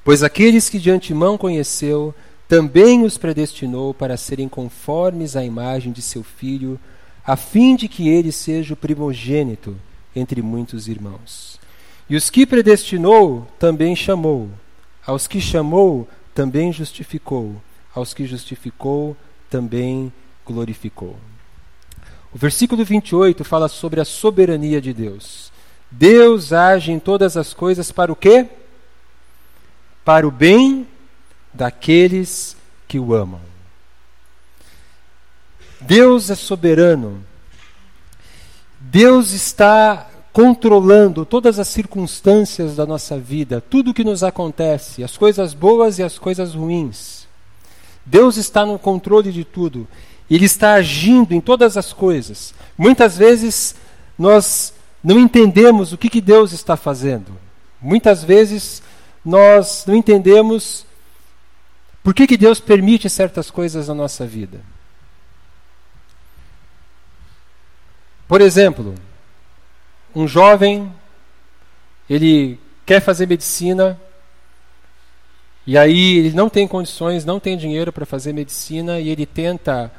Pois 0.03 0.25
aqueles 0.25 0.69
que 0.69 0.81
de 0.81 0.91
antemão 0.91 1.39
conheceu, 1.39 2.13
também 2.49 3.05
os 3.05 3.17
predestinou 3.17 3.95
para 3.95 4.17
serem 4.17 4.49
conformes 4.49 5.37
à 5.37 5.45
imagem 5.45 5.93
de 5.93 6.03
seu 6.03 6.25
filho, 6.25 6.77
a 7.25 7.37
fim 7.37 7.77
de 7.77 7.87
que 7.87 8.09
ele 8.09 8.33
seja 8.33 8.75
o 8.75 8.77
primogênito 8.77 9.77
entre 10.15 10.43
muitos 10.43 10.89
irmãos. 10.89 11.61
E 12.11 12.17
os 12.17 12.31
que 12.31 12.45
predestinou, 12.45 13.47
também 13.61 13.95
chamou. 13.95 14.49
Aos 15.07 15.29
que 15.29 15.41
chamou, 15.41 16.09
também 16.35 16.73
justificou. 16.73 17.63
Aos 17.95 18.15
que 18.15 18.27
justificou, 18.27 19.17
também 19.51 20.13
glorificou. 20.47 21.17
O 22.33 22.39
versículo 22.39 22.85
28 22.85 23.45
fala 23.45 23.69
sobre 23.69 24.01
a 24.01 24.05
soberania 24.05 24.81
de 24.81 24.93
Deus. 24.93 25.51
Deus 25.91 26.53
age 26.53 26.93
em 26.93 26.99
todas 26.99 27.37
as 27.37 27.55
coisas 27.55 27.91
para 27.91 28.13
o 28.13 28.17
quê? 28.17 28.47
Para 30.05 30.27
o 30.27 30.31
bem 30.31 30.87
daqueles 31.53 32.57
que 32.87 32.99
o 32.99 33.15
amam. 33.15 33.41
Deus 35.81 36.31
é 36.31 36.35
soberano. 36.35 37.25
Deus 38.81 39.33
está 39.33 40.09
controlando 40.33 41.25
todas 41.25 41.59
as 41.59 41.69
circunstâncias 41.69 42.77
da 42.77 42.87
nossa 42.87 43.19
vida, 43.19 43.61
tudo 43.61 43.91
o 43.91 43.95
que 43.95 44.05
nos 44.05 44.23
acontece, 44.23 45.03
as 45.03 45.17
coisas 45.17 45.53
boas 45.53 45.99
e 45.99 46.03
as 46.03 46.19
coisas 46.19 46.55
ruins. 46.55 47.18
Deus 48.09 48.37
está 48.37 48.65
no 48.65 48.79
controle 48.79 49.31
de 49.31 49.45
tudo. 49.45 49.87
Ele 50.31 50.47
está 50.47 50.75
agindo 50.75 51.35
em 51.35 51.41
todas 51.41 51.77
as 51.77 51.93
coisas. 51.93 52.55
Muitas 52.77 53.17
vezes 53.17 53.75
nós 54.19 54.75
não 55.05 55.19
entendemos 55.19 55.93
o 55.93 55.99
que, 55.99 56.09
que 56.09 56.21
Deus 56.21 56.53
está 56.53 56.77
fazendo. 56.77 57.39
Muitas 57.81 58.25
vezes 58.25 58.83
nós 59.25 59.85
não 59.87 59.95
entendemos 59.95 60.87
por 62.03 62.15
que, 62.15 62.27
que 62.27 62.37
Deus 62.37 62.61
permite 62.61 63.09
certas 63.11 63.51
coisas 63.51 63.89
na 63.89 63.95
nossa 63.95 64.27
vida. 64.27 64.61
Por 68.27 68.41
exemplo, 68.41 68.95
um 70.15 70.27
jovem, 70.27 70.91
ele 72.09 72.59
quer 72.87 73.01
fazer 73.01 73.27
medicina, 73.27 74.01
e 75.69 75.77
aí 75.77 76.17
ele 76.17 76.31
não 76.31 76.49
tem 76.49 76.67
condições, 76.67 77.27
não 77.27 77.39
tem 77.39 77.55
dinheiro 77.55 77.93
para 77.93 78.07
fazer 78.07 78.33
medicina, 78.33 78.99
e 79.01 79.11
ele 79.11 79.27
tenta 79.27 79.93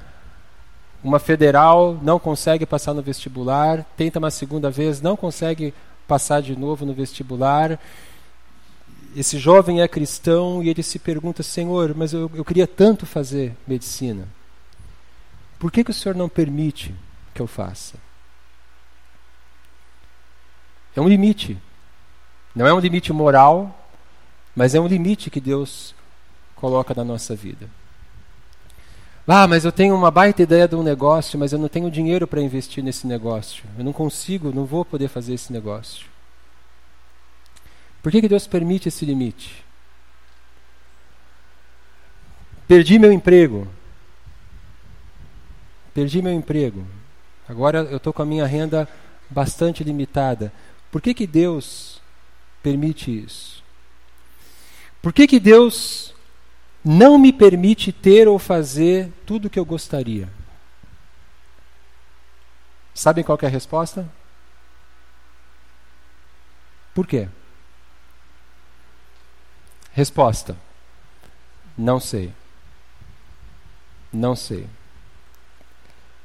uma 1.03 1.19
federal, 1.19 1.95
não 2.01 2.17
consegue 2.17 2.65
passar 2.65 2.91
no 2.91 3.03
vestibular, 3.03 3.85
tenta 3.95 4.17
uma 4.17 4.31
segunda 4.31 4.71
vez, 4.71 4.99
não 4.99 5.15
consegue 5.15 5.71
passar 6.07 6.41
de 6.41 6.55
novo 6.57 6.87
no 6.87 6.93
vestibular. 6.95 7.79
Esse 9.15 9.37
jovem 9.37 9.79
é 9.79 9.87
cristão 9.87 10.63
e 10.63 10.69
ele 10.69 10.81
se 10.81 10.97
pergunta: 10.97 11.43
Senhor, 11.43 11.93
mas 11.95 12.13
eu, 12.13 12.31
eu 12.33 12.43
queria 12.43 12.65
tanto 12.65 13.05
fazer 13.05 13.55
medicina. 13.67 14.27
Por 15.59 15.71
que, 15.71 15.83
que 15.83 15.91
o 15.91 15.93
Senhor 15.93 16.15
não 16.15 16.27
permite 16.27 16.95
que 17.31 17.43
eu 17.43 17.45
faça? 17.45 17.95
É 20.95 20.99
um 20.99 21.07
limite. 21.07 21.59
Não 22.55 22.65
é 22.65 22.73
um 22.73 22.79
limite 22.79 23.13
moral, 23.13 23.78
mas 24.55 24.75
é 24.75 24.79
um 24.79 24.87
limite 24.87 25.29
que 25.29 25.39
Deus 25.39 25.95
coloca 26.55 26.93
na 26.93 27.03
nossa 27.03 27.35
vida. 27.35 27.69
Ah, 29.31 29.47
mas 29.47 29.63
eu 29.63 29.71
tenho 29.71 29.93
uma 29.93 30.09
baita 30.09 30.41
ideia 30.41 30.67
de 30.67 30.75
um 30.75 30.81
negócio, 30.81 31.37
mas 31.37 31.53
eu 31.53 31.59
não 31.59 31.67
tenho 31.67 31.91
dinheiro 31.91 32.27
para 32.27 32.41
investir 32.41 32.83
nesse 32.83 33.05
negócio. 33.05 33.63
Eu 33.77 33.83
não 33.83 33.93
consigo, 33.93 34.51
não 34.51 34.65
vou 34.65 34.83
poder 34.83 35.07
fazer 35.07 35.35
esse 35.35 35.53
negócio. 35.53 36.07
Por 38.01 38.11
que, 38.11 38.21
que 38.21 38.27
Deus 38.27 38.47
permite 38.47 38.87
esse 38.87 39.05
limite? 39.05 39.63
Perdi 42.67 42.97
meu 42.97 43.11
emprego. 43.11 43.67
Perdi 45.93 46.21
meu 46.21 46.33
emprego. 46.33 46.87
Agora 47.47 47.79
eu 47.79 47.97
estou 47.97 48.11
com 48.11 48.23
a 48.23 48.25
minha 48.25 48.45
renda 48.45 48.87
bastante 49.29 49.83
limitada. 49.83 50.51
Por 50.91 51.01
que, 51.01 51.13
que 51.13 51.27
Deus 51.27 52.01
permite 52.63 53.11
isso? 53.11 53.58
Por 55.01 55.13
que, 55.13 55.27
que 55.27 55.39
Deus 55.39 56.13
não 56.83 57.17
me 57.17 57.33
permite 57.33 57.91
ter 57.91 58.27
ou 58.27 58.39
fazer 58.39 59.11
tudo 59.25 59.45
o 59.45 59.49
que 59.49 59.59
eu 59.59 59.65
gostaria. 59.65 60.29
Sabem 62.93 63.23
qual 63.23 63.37
é 63.41 63.45
a 63.45 63.49
resposta? 63.49 64.09
Por 66.93 67.05
quê? 67.05 67.27
Resposta: 69.93 70.55
Não 71.77 71.99
sei. 71.99 72.33
Não 74.11 74.35
sei. 74.35 74.67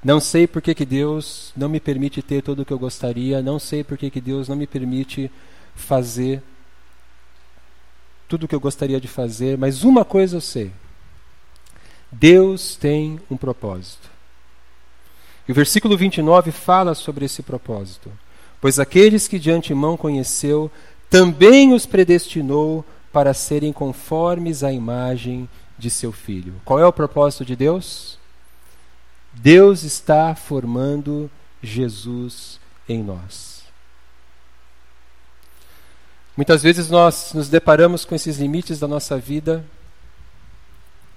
Não 0.02 0.20
sei 0.20 0.46
por 0.46 0.60
que, 0.60 0.74
que 0.74 0.84
Deus 0.84 1.52
não 1.56 1.68
me 1.68 1.80
permite 1.80 2.20
ter 2.22 2.42
tudo 2.42 2.62
o 2.62 2.64
que 2.64 2.72
eu 2.72 2.78
gostaria. 2.78 3.40
Não 3.40 3.58
sei 3.58 3.82
por 3.82 3.96
que, 3.96 4.10
que 4.10 4.20
Deus 4.20 4.48
não 4.48 4.56
me 4.56 4.66
permite 4.66 5.30
fazer 5.74 6.42
tudo 8.28 8.44
o 8.44 8.48
que 8.48 8.54
eu 8.54 8.60
gostaria 8.60 9.00
de 9.00 9.08
fazer, 9.08 9.58
mas 9.58 9.84
uma 9.84 10.04
coisa 10.04 10.36
eu 10.36 10.40
sei: 10.40 10.70
Deus 12.10 12.76
tem 12.76 13.20
um 13.30 13.36
propósito. 13.36 14.10
E 15.46 15.52
o 15.52 15.54
versículo 15.54 15.96
29 15.96 16.50
fala 16.50 16.94
sobre 16.94 17.24
esse 17.26 17.42
propósito. 17.42 18.10
Pois 18.60 18.78
aqueles 18.78 19.28
que 19.28 19.38
de 19.38 19.50
antemão 19.50 19.96
conheceu, 19.96 20.70
também 21.10 21.74
os 21.74 21.84
predestinou 21.84 22.84
para 23.12 23.34
serem 23.34 23.72
conformes 23.72 24.64
à 24.64 24.72
imagem 24.72 25.48
de 25.78 25.90
seu 25.90 26.12
filho. 26.12 26.54
Qual 26.64 26.80
é 26.80 26.86
o 26.86 26.92
propósito 26.92 27.44
de 27.44 27.54
Deus? 27.54 28.18
Deus 29.32 29.82
está 29.82 30.34
formando 30.34 31.30
Jesus 31.62 32.58
em 32.88 33.02
nós. 33.02 33.53
Muitas 36.36 36.64
vezes 36.64 36.90
nós 36.90 37.32
nos 37.32 37.48
deparamos 37.48 38.04
com 38.04 38.14
esses 38.14 38.38
limites 38.38 38.80
da 38.80 38.88
nossa 38.88 39.16
vida. 39.18 39.64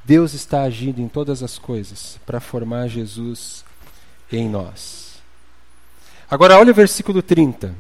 Deus 0.06 0.34
está 0.34 0.62
agindo 0.62 1.02
em 1.02 1.08
todas 1.08 1.42
as 1.42 1.58
coisas 1.58 2.20
para 2.24 2.40
formar 2.40 2.88
Jesus 2.88 3.66
em 4.32 4.48
nós. 4.48 5.20
Agora, 6.30 6.58
olha 6.60 6.72
o 6.72 6.76
versículo 6.76 7.24
30. 7.24 7.74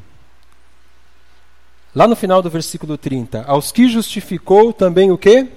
Lá 1.94 2.08
no 2.08 2.16
final 2.16 2.42
do 2.42 2.50
versículo 2.50 2.98
30, 2.98 3.44
aos 3.44 3.72
que 3.72 3.88
justificou 3.88 4.74
também 4.74 5.12
o 5.12 5.18
que? 5.18 5.48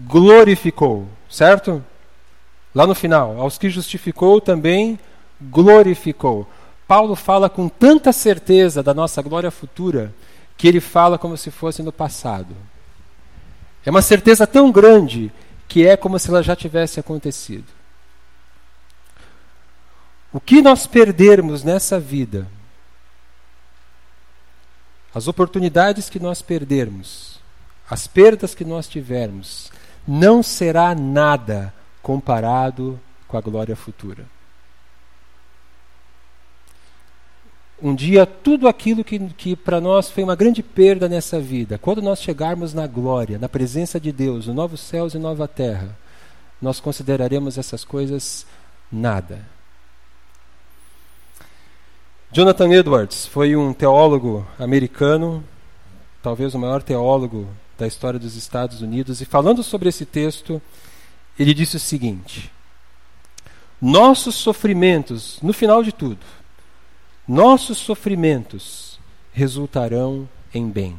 Glorificou, 0.00 1.06
certo? 1.28 1.84
Lá 2.74 2.86
no 2.86 2.94
final, 2.94 3.38
aos 3.38 3.58
que 3.58 3.68
justificou 3.68 4.40
também 4.40 4.98
glorificou. 5.40 6.48
Paulo 6.86 7.14
fala 7.14 7.50
com 7.50 7.68
tanta 7.68 8.12
certeza 8.14 8.82
da 8.82 8.94
nossa 8.94 9.20
glória 9.20 9.50
futura 9.50 10.14
que 10.58 10.66
ele 10.66 10.80
fala 10.80 11.16
como 11.16 11.36
se 11.36 11.52
fosse 11.52 11.82
no 11.82 11.92
passado. 11.92 12.54
É 13.86 13.90
uma 13.90 14.02
certeza 14.02 14.46
tão 14.46 14.72
grande 14.72 15.32
que 15.68 15.86
é 15.86 15.96
como 15.96 16.18
se 16.18 16.28
ela 16.28 16.42
já 16.42 16.56
tivesse 16.56 16.98
acontecido. 16.98 17.64
O 20.32 20.40
que 20.40 20.60
nós 20.60 20.86
perdermos 20.86 21.62
nessa 21.62 21.98
vida, 21.98 22.46
as 25.14 25.28
oportunidades 25.28 26.10
que 26.10 26.18
nós 26.18 26.42
perdermos, 26.42 27.38
as 27.88 28.06
perdas 28.06 28.54
que 28.54 28.64
nós 28.64 28.88
tivermos, 28.88 29.70
não 30.06 30.42
será 30.42 30.94
nada 30.94 31.72
comparado 32.02 33.00
com 33.26 33.38
a 33.38 33.40
glória 33.40 33.76
futura. 33.76 34.26
Um 37.80 37.94
dia 37.94 38.26
tudo 38.26 38.66
aquilo 38.66 39.04
que, 39.04 39.18
que 39.30 39.56
para 39.56 39.80
nós 39.80 40.10
foi 40.10 40.24
uma 40.24 40.34
grande 40.34 40.62
perda 40.62 41.08
nessa 41.08 41.40
vida, 41.40 41.78
quando 41.78 42.02
nós 42.02 42.20
chegarmos 42.20 42.74
na 42.74 42.86
glória, 42.86 43.38
na 43.38 43.48
presença 43.48 44.00
de 44.00 44.10
Deus, 44.10 44.46
no 44.46 44.54
novos 44.54 44.80
céus 44.80 45.14
e 45.14 45.18
nova 45.18 45.46
terra, 45.46 45.96
nós 46.60 46.80
consideraremos 46.80 47.56
essas 47.56 47.84
coisas 47.84 48.44
nada. 48.90 49.40
Jonathan 52.32 52.70
Edwards 52.72 53.26
foi 53.26 53.56
um 53.56 53.72
teólogo 53.72 54.46
americano, 54.58 55.42
talvez 56.22 56.54
o 56.54 56.58
maior 56.58 56.82
teólogo 56.82 57.48
da 57.78 57.86
história 57.86 58.18
dos 58.18 58.34
Estados 58.34 58.82
Unidos, 58.82 59.20
e 59.20 59.24
falando 59.24 59.62
sobre 59.62 59.88
esse 59.88 60.04
texto, 60.04 60.60
ele 61.38 61.54
disse 61.54 61.76
o 61.76 61.80
seguinte: 61.80 62.52
Nossos 63.80 64.34
sofrimentos, 64.34 65.38
no 65.40 65.52
final 65.52 65.82
de 65.82 65.92
tudo, 65.92 66.18
nossos 67.28 67.76
sofrimentos 67.76 68.98
resultarão 69.34 70.26
em 70.54 70.66
bem. 70.66 70.96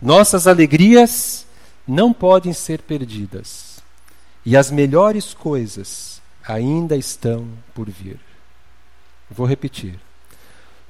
Nossas 0.00 0.46
alegrias 0.46 1.46
não 1.86 2.14
podem 2.14 2.54
ser 2.54 2.80
perdidas, 2.80 3.82
e 4.46 4.56
as 4.56 4.70
melhores 4.70 5.34
coisas 5.34 6.22
ainda 6.48 6.96
estão 6.96 7.46
por 7.74 7.90
vir. 7.90 8.18
Vou 9.30 9.46
repetir. 9.46 10.00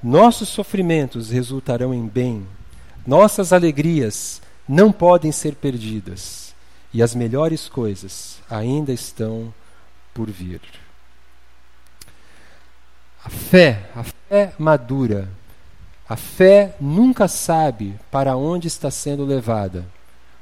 Nossos 0.00 0.48
sofrimentos 0.48 1.30
resultarão 1.30 1.92
em 1.92 2.06
bem, 2.06 2.46
nossas 3.04 3.52
alegrias 3.52 4.40
não 4.68 4.92
podem 4.92 5.32
ser 5.32 5.56
perdidas, 5.56 6.54
e 6.94 7.02
as 7.02 7.12
melhores 7.12 7.68
coisas 7.68 8.40
ainda 8.48 8.92
estão 8.92 9.52
por 10.14 10.30
vir. 10.30 10.60
A 13.24 13.28
fé, 13.28 13.90
a 13.94 14.02
fé 14.02 14.52
madura, 14.58 15.28
a 16.08 16.16
fé 16.16 16.74
nunca 16.80 17.28
sabe 17.28 17.94
para 18.10 18.36
onde 18.36 18.66
está 18.66 18.90
sendo 18.90 19.24
levada, 19.24 19.86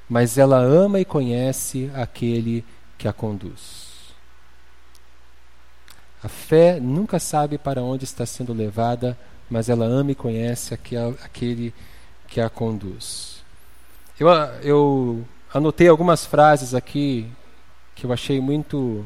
mas 0.09 0.39
ela 0.39 0.59
ama 0.59 1.01
e 1.01 1.05
conhece 1.05 1.91
aquele 1.95 2.65
que 2.97 3.07
a 3.07 3.13
conduz. 3.13 3.89
A 6.23 6.29
fé 6.29 6.81
nunca 6.81 7.19
sabe 7.19 7.59
para 7.59 7.83
onde 7.83 8.05
está 8.05 8.25
sendo 8.25 8.53
levada, 8.53 9.19
mas 9.51 9.69
ela 9.69 9.85
ama 9.85 10.13
e 10.13 10.15
conhece 10.15 10.75
aquele 10.75 11.75
que 12.27 12.41
a 12.41 12.49
conduz. 12.49 13.43
Eu, 14.19 14.29
eu 14.63 15.25
anotei 15.53 15.89
algumas 15.89 16.25
frases 16.25 16.75
aqui 16.75 17.31
que 17.95 18.05
eu 18.05 18.13
achei 18.13 18.41
muito 18.41 19.05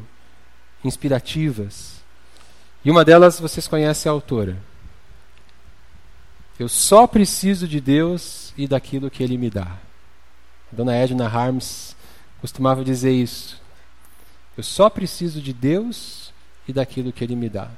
inspirativas. 0.85 2.02
E 2.85 2.91
uma 2.91 3.05
delas 3.05 3.39
vocês 3.39 3.69
conhecem 3.69 4.09
a 4.11 4.13
autora. 4.13 4.57
Eu 6.59 6.69
só 6.69 7.07
preciso 7.07 7.67
de 7.67 7.81
Deus 7.81 8.53
e 8.57 8.67
daquilo 8.67 9.11
que 9.11 9.23
Ele 9.23 9.39
me 9.39 9.51
dá. 9.51 9.79
A 10.73 10.77
dona 10.77 10.95
Edna 10.95 11.27
Harms 11.27 11.97
costumava 12.41 12.85
dizer 12.85 13.13
isso. 13.13 13.61
Eu 14.57 14.63
só 14.63 14.91
preciso 14.91 15.41
de 15.41 15.53
Deus 15.53 16.33
e 16.67 16.73
daquilo 16.73 17.13
que 17.13 17.25
Ele 17.25 17.37
me 17.37 17.49
dá. 17.49 17.71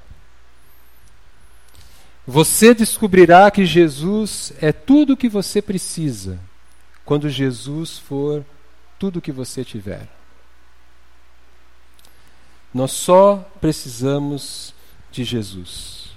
Você 2.27 2.75
descobrirá 2.75 3.51
que 3.51 3.67
Jesus 3.67 4.53
é 4.61 4.73
tudo 4.73 5.12
o 5.12 5.17
que 5.17 5.29
você 5.29 5.61
precisa 5.61 6.38
quando 7.05 7.29
Jesus 7.29 7.99
for 7.99 8.45
tudo 8.99 9.19
o 9.19 9.23
que 9.23 9.31
você 9.31 9.62
tiver. 9.62 10.09
Nós 12.73 12.90
só 12.93 13.49
precisamos 13.61 14.74
de 15.14 15.22
Jesus. 15.22 16.09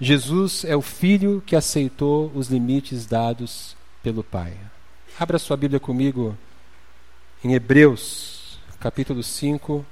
Jesus 0.00 0.64
é 0.64 0.76
o 0.76 0.82
filho 0.82 1.42
que 1.46 1.54
aceitou 1.54 2.30
os 2.34 2.48
limites 2.48 3.06
dados 3.06 3.76
pelo 4.02 4.24
Pai. 4.24 4.56
Abra 5.18 5.38
sua 5.38 5.56
Bíblia 5.56 5.78
comigo 5.78 6.36
em 7.44 7.54
Hebreus, 7.54 8.58
capítulo 8.80 9.22
5, 9.22 9.86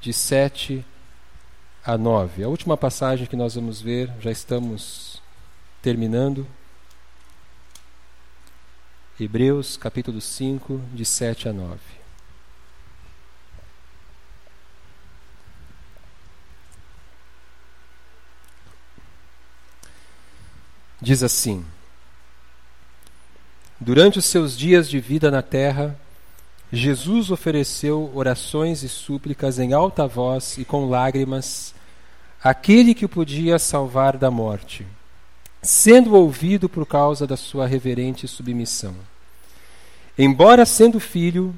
de 0.00 0.14
7 0.14 0.84
a 1.84 1.98
9. 1.98 2.42
A 2.42 2.48
última 2.48 2.76
passagem 2.76 3.26
que 3.26 3.36
nós 3.36 3.54
vamos 3.54 3.82
ver, 3.82 4.10
já 4.18 4.30
estamos 4.30 5.22
terminando. 5.82 6.46
Hebreus 9.20 9.76
capítulo 9.76 10.22
5, 10.22 10.80
de 10.94 11.04
7 11.04 11.50
a 11.50 11.52
9. 11.52 12.05
Diz 21.00 21.22
assim: 21.22 21.64
Durante 23.78 24.18
os 24.18 24.24
seus 24.24 24.56
dias 24.56 24.88
de 24.88 24.98
vida 24.98 25.30
na 25.30 25.42
terra, 25.42 25.98
Jesus 26.72 27.30
ofereceu 27.30 28.10
orações 28.14 28.82
e 28.82 28.88
súplicas 28.88 29.58
em 29.58 29.72
alta 29.72 30.06
voz 30.06 30.56
e 30.58 30.64
com 30.64 30.88
lágrimas 30.88 31.74
àquele 32.42 32.94
que 32.94 33.04
o 33.04 33.08
podia 33.08 33.58
salvar 33.58 34.16
da 34.16 34.30
morte, 34.30 34.86
sendo 35.62 36.14
ouvido 36.14 36.68
por 36.68 36.86
causa 36.86 37.26
da 37.26 37.36
sua 37.36 37.66
reverente 37.66 38.26
submissão. 38.26 38.94
Embora 40.18 40.64
sendo 40.64 40.98
filho, 40.98 41.54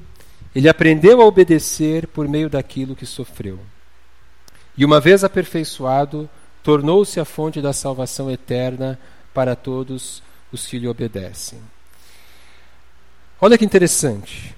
ele 0.53 0.67
aprendeu 0.67 1.21
a 1.21 1.25
obedecer 1.25 2.05
por 2.07 2.27
meio 2.27 2.49
daquilo 2.49 2.95
que 2.95 3.05
sofreu. 3.05 3.59
E 4.77 4.83
uma 4.83 4.99
vez 4.99 5.23
aperfeiçoado, 5.23 6.29
tornou-se 6.61 7.19
a 7.19 7.25
fonte 7.25 7.61
da 7.61 7.71
salvação 7.71 8.29
eterna 8.29 8.99
para 9.39 9.55
todos 9.55 10.21
os 10.51 10.67
que 10.67 10.77
lhe 10.77 10.85
obedecem. 10.85 11.61
Olha 13.39 13.57
que 13.57 13.63
interessante. 13.63 14.53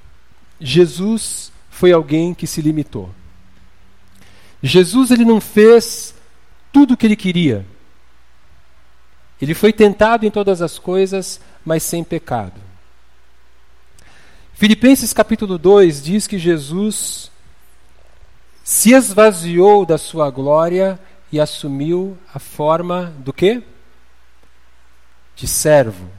Jesus 0.60 1.52
foi 1.70 1.92
alguém 1.92 2.34
que 2.34 2.48
se 2.48 2.64
limitou. 2.64 3.14
Jesus 4.64 5.12
ele 5.12 5.24
não 5.24 5.40
fez 5.40 6.16
tudo 6.74 6.96
o 6.96 6.98
que 6.98 7.06
ele 7.06 7.16
queria. 7.16 7.64
Ele 9.40 9.54
foi 9.54 9.72
tentado 9.72 10.26
em 10.26 10.32
todas 10.32 10.64
as 10.64 10.80
coisas, 10.80 11.40
mas 11.64 11.84
sem 11.84 12.04
pecado. 12.04 12.60
Filipenses 14.56 15.14
capítulo 15.14 15.60
2 15.60 16.02
diz 16.02 16.26
que 16.26 16.40
Jesus 16.40 17.30
se 18.64 18.96
esvaziou 18.96 19.86
da 19.86 20.00
sua 20.00 20.32
glória 20.32 21.00
e 21.32 21.40
assumiu 21.40 22.18
a 22.34 22.40
forma 22.40 23.14
do 23.20 23.32
quê? 23.32 23.62
De 25.36 25.48
servo. 25.48 26.10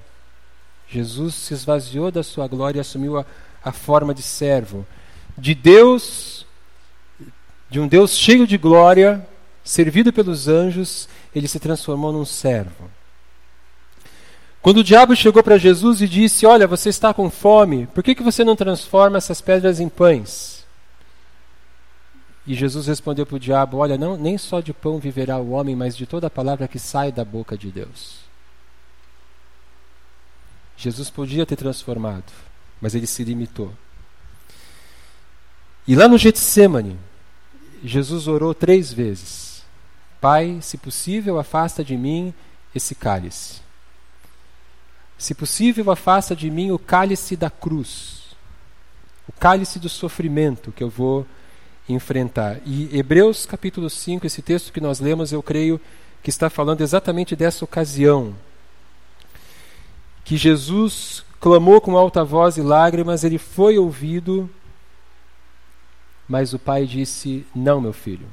Jesus 0.88 1.34
se 1.34 1.54
esvaziou 1.54 2.10
da 2.10 2.22
sua 2.22 2.46
glória 2.46 2.78
e 2.78 2.80
assumiu 2.80 3.18
a, 3.18 3.24
a 3.64 3.72
forma 3.72 4.12
de 4.14 4.22
servo, 4.22 4.86
de 5.38 5.54
Deus, 5.54 6.46
de 7.70 7.80
um 7.80 7.88
Deus 7.88 8.16
cheio 8.16 8.46
de 8.46 8.58
glória, 8.58 9.26
servido 9.64 10.12
pelos 10.12 10.48
anjos, 10.48 11.08
ele 11.34 11.48
se 11.48 11.58
transformou 11.58 12.12
num 12.12 12.24
servo. 12.24 12.90
Quando 14.60 14.78
o 14.78 14.84
diabo 14.84 15.16
chegou 15.16 15.42
para 15.42 15.58
Jesus 15.58 16.00
e 16.00 16.08
disse: 16.08 16.46
Olha, 16.46 16.66
você 16.66 16.88
está 16.88 17.12
com 17.12 17.28
fome, 17.30 17.86
por 17.88 18.02
que, 18.02 18.14
que 18.14 18.22
você 18.22 18.44
não 18.44 18.54
transforma 18.54 19.18
essas 19.18 19.40
pedras 19.40 19.80
em 19.80 19.88
pães? 19.88 20.64
E 22.46 22.54
Jesus 22.54 22.86
respondeu 22.86 23.26
para 23.26 23.36
o 23.36 23.40
diabo: 23.40 23.78
Olha, 23.78 23.98
não, 23.98 24.16
nem 24.16 24.38
só 24.38 24.60
de 24.60 24.72
pão 24.72 24.98
viverá 24.98 25.38
o 25.38 25.50
homem, 25.50 25.74
mas 25.74 25.96
de 25.96 26.06
toda 26.06 26.28
a 26.28 26.30
palavra 26.30 26.68
que 26.68 26.78
sai 26.78 27.10
da 27.10 27.24
boca 27.24 27.56
de 27.56 27.70
Deus. 27.70 28.21
Jesus 30.82 31.08
podia 31.10 31.46
ter 31.46 31.54
transformado, 31.54 32.24
mas 32.80 32.92
ele 32.92 33.06
se 33.06 33.22
limitou. 33.22 33.72
E 35.86 35.94
lá 35.94 36.08
no 36.08 36.18
Getsemane, 36.18 36.98
Jesus 37.84 38.26
orou 38.26 38.52
três 38.52 38.92
vezes: 38.92 39.62
Pai, 40.20 40.58
se 40.60 40.76
possível, 40.76 41.38
afasta 41.38 41.84
de 41.84 41.96
mim 41.96 42.34
esse 42.74 42.96
cálice. 42.96 43.60
Se 45.16 45.36
possível, 45.36 45.88
afasta 45.88 46.34
de 46.34 46.50
mim 46.50 46.72
o 46.72 46.80
cálice 46.80 47.36
da 47.36 47.48
cruz, 47.48 48.34
o 49.28 49.32
cálice 49.32 49.78
do 49.78 49.88
sofrimento 49.88 50.72
que 50.72 50.82
eu 50.82 50.90
vou 50.90 51.24
enfrentar. 51.88 52.60
E 52.66 52.88
Hebreus 52.92 53.46
capítulo 53.46 53.88
5, 53.88 54.26
esse 54.26 54.42
texto 54.42 54.72
que 54.72 54.80
nós 54.80 54.98
lemos, 54.98 55.30
eu 55.30 55.44
creio 55.44 55.80
que 56.24 56.30
está 56.30 56.50
falando 56.50 56.80
exatamente 56.80 57.36
dessa 57.36 57.64
ocasião. 57.64 58.34
Que 60.24 60.36
Jesus 60.36 61.24
clamou 61.40 61.80
com 61.80 61.96
alta 61.96 62.24
voz 62.24 62.56
e 62.56 62.62
lágrimas, 62.62 63.24
ele 63.24 63.38
foi 63.38 63.78
ouvido, 63.78 64.48
mas 66.28 66.54
o 66.54 66.58
pai 66.58 66.86
disse: 66.86 67.46
Não, 67.54 67.80
meu 67.80 67.92
filho. 67.92 68.28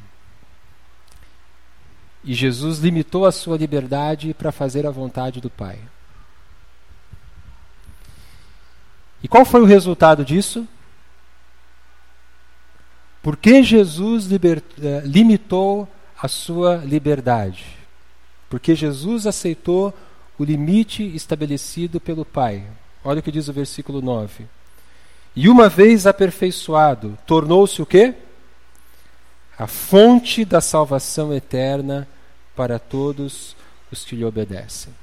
E 2.23 2.34
Jesus 2.34 2.80
limitou 2.80 3.25
a 3.25 3.32
sua 3.32 3.58
liberdade 3.58 4.34
para 4.34 4.52
fazer 4.52 4.86
a 4.86 4.91
vontade 4.91 5.39
do 5.39 5.49
Pai. 5.49 5.80
E 9.23 9.28
qual 9.28 9.45
foi 9.45 9.62
o 9.62 9.65
resultado 9.65 10.23
disso? 10.23 10.67
Porque 13.21 13.63
Jesus 13.63 14.25
liber, 14.25 14.63
eh, 14.82 15.02
limitou 15.06 15.88
a 16.21 16.28
sua 16.28 16.78
liberdade? 16.78 17.65
Porque 18.49 18.75
Jesus 18.75 19.28
aceitou 19.28 19.93
o 20.39 20.43
limite 20.45 21.03
estabelecido 21.03 21.99
pelo 21.99 22.24
Pai. 22.24 22.64
Olha 23.03 23.20
o 23.20 23.24
que 23.24 23.32
diz 23.32 23.49
o 23.49 23.53
versículo 23.53 24.01
9. 24.01 24.45
E 25.36 25.49
uma 25.49 25.68
vez 25.68 26.07
aperfeiçoado, 26.07 27.18
tornou-se 27.28 27.82
o 27.82 27.86
quê? 27.86 28.16
A 29.57 29.68
fonte 29.68 30.45
da 30.45 30.61
salvação 30.61 31.34
eterna 31.34 32.07
para 32.55 32.80
todos 32.80 33.55
os 33.91 34.05
que 34.05 34.16
lhe 34.16 34.24
obedecem. 34.24 34.93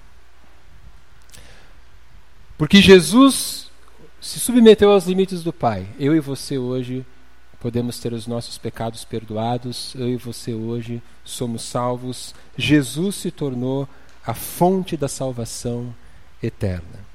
Porque 2.57 2.81
Jesus 2.81 3.71
se 4.21 4.41
submeteu 4.41 4.91
aos 4.91 5.07
limites 5.07 5.43
do 5.43 5.53
Pai. 5.53 5.87
Eu 5.99 6.17
e 6.17 6.21
você 6.21 6.57
hoje 6.57 7.05
podemos 7.61 7.99
ter 7.99 8.13
os 8.13 8.27
nossos 8.27 8.57
pecados 8.57 9.05
perdoados, 9.05 9.95
eu 9.95 10.09
e 10.09 10.17
você 10.17 10.55
hoje 10.55 11.03
somos 11.25 11.63
salvos. 11.63 12.35
Jesus 12.57 13.17
se 13.17 13.31
tornou 13.31 13.87
a 14.27 14.35
fonte 14.35 14.97
da 14.97 15.07
salvação 15.07 15.95
eterna. 16.43 17.07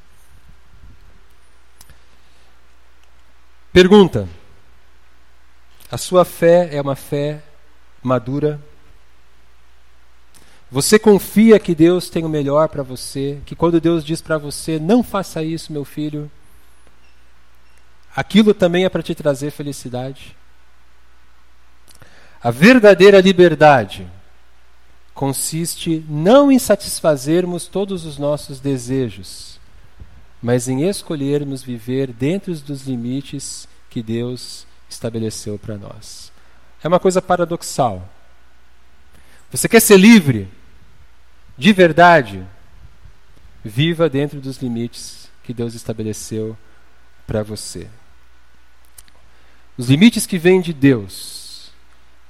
Pergunta: 3.74 4.30
A 5.92 5.98
sua 5.98 6.24
fé 6.24 6.70
é 6.72 6.82
uma 6.82 6.96
fé 6.96 7.44
madura? 8.02 8.62
Você 10.72 10.98
confia 10.98 11.60
que 11.60 11.76
Deus 11.76 12.10
tem 12.10 12.24
o 12.24 12.30
melhor 12.30 12.70
para 12.70 12.82
você, 12.82 13.42
que 13.46 13.58
quando 13.58 13.82
Deus 13.82 14.06
diz 14.06 14.22
para 14.22 14.38
você, 14.38 14.80
não 14.80 15.04
faça 15.04 15.44
isso, 15.44 15.74
meu 15.74 15.84
filho, 15.84 16.32
aquilo 18.16 18.54
também 18.54 18.86
é 18.86 18.90
para 18.90 19.04
te 19.04 19.14
trazer 19.14 19.52
felicidade. 19.52 20.34
A 22.42 22.50
verdadeira 22.52 23.20
liberdade 23.20 24.10
consiste 25.14 26.04
não 26.10 26.52
em 26.52 26.58
satisfazermos 26.58 27.68
todos 27.68 28.06
os 28.06 28.18
nossos 28.18 28.60
desejos, 28.60 29.60
mas 30.42 30.68
em 30.68 30.88
escolhermos 30.88 31.62
viver 31.62 32.12
dentro 32.12 32.54
dos 32.56 32.88
limites 32.88 33.68
que 33.90 34.02
Deus 34.02 34.66
estabeleceu 34.90 35.60
para 35.60 35.78
nós. 35.78 36.32
É 36.84 36.88
uma 36.88 37.00
coisa 37.00 37.22
paradoxal. 37.22 38.08
Você 39.52 39.68
quer 39.68 39.82
ser 39.82 39.98
livre? 39.98 40.48
De 41.58 41.74
verdade? 41.74 42.44
Viva 43.64 44.10
dentro 44.10 44.42
dos 44.42 44.58
limites 44.58 45.30
que 45.44 45.54
Deus 45.54 45.76
estabeleceu 45.76 46.58
para 47.28 47.44
você. 47.44 47.88
Os 49.78 49.90
limites 49.90 50.26
que 50.26 50.38
vêm 50.38 50.62
de 50.62 50.74
Deus, 50.74 51.72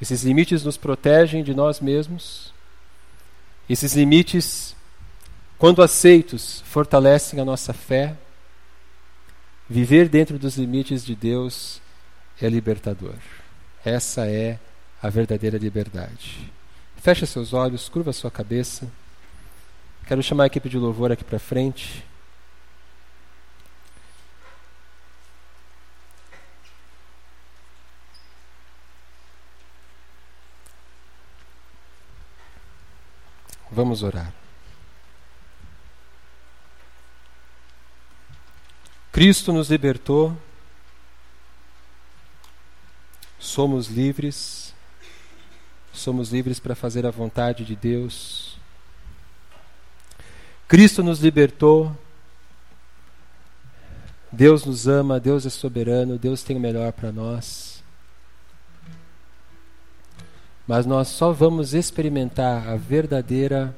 esses 0.01 0.23
limites 0.23 0.63
nos 0.63 0.77
protegem 0.77 1.43
de 1.43 1.53
nós 1.53 1.79
mesmos. 1.79 2.53
Esses 3.71 3.93
limites, 3.93 4.75
quando 5.57 5.81
aceitos, 5.81 6.61
fortalecem 6.65 7.39
a 7.39 7.45
nossa 7.45 7.71
fé. 7.71 8.17
Viver 9.69 10.09
dentro 10.09 10.37
dos 10.37 10.57
limites 10.57 11.05
de 11.05 11.15
Deus 11.15 11.81
é 12.41 12.49
libertador. 12.49 13.15
Essa 13.85 14.27
é 14.27 14.59
a 15.01 15.09
verdadeira 15.09 15.57
liberdade. 15.57 16.51
Feche 16.97 17.25
seus 17.25 17.53
olhos, 17.53 17.87
curva 17.87 18.11
sua 18.11 18.29
cabeça. 18.29 18.91
Quero 20.05 20.21
chamar 20.21 20.43
a 20.43 20.47
equipe 20.47 20.67
de 20.67 20.77
louvor 20.77 21.09
aqui 21.09 21.23
para 21.23 21.39
frente. 21.39 22.03
Vamos 33.71 34.03
orar. 34.03 34.33
Cristo 39.11 39.53
nos 39.53 39.69
libertou, 39.69 40.37
somos 43.39 43.87
livres, 43.87 44.73
somos 45.93 46.31
livres 46.31 46.59
para 46.59 46.75
fazer 46.75 47.05
a 47.05 47.11
vontade 47.11 47.63
de 47.63 47.75
Deus. 47.75 48.57
Cristo 50.67 51.03
nos 51.03 51.19
libertou, 51.19 51.95
Deus 54.31 54.65
nos 54.65 54.87
ama, 54.87 55.19
Deus 55.19 55.45
é 55.45 55.49
soberano, 55.49 56.17
Deus 56.17 56.43
tem 56.43 56.57
o 56.57 56.59
melhor 56.59 56.91
para 56.91 57.11
nós. 57.11 57.70
Mas 60.67 60.85
nós 60.85 61.07
só 61.07 61.31
vamos 61.31 61.73
experimentar 61.73 62.67
a 62.67 62.75
verdadeira 62.75 63.75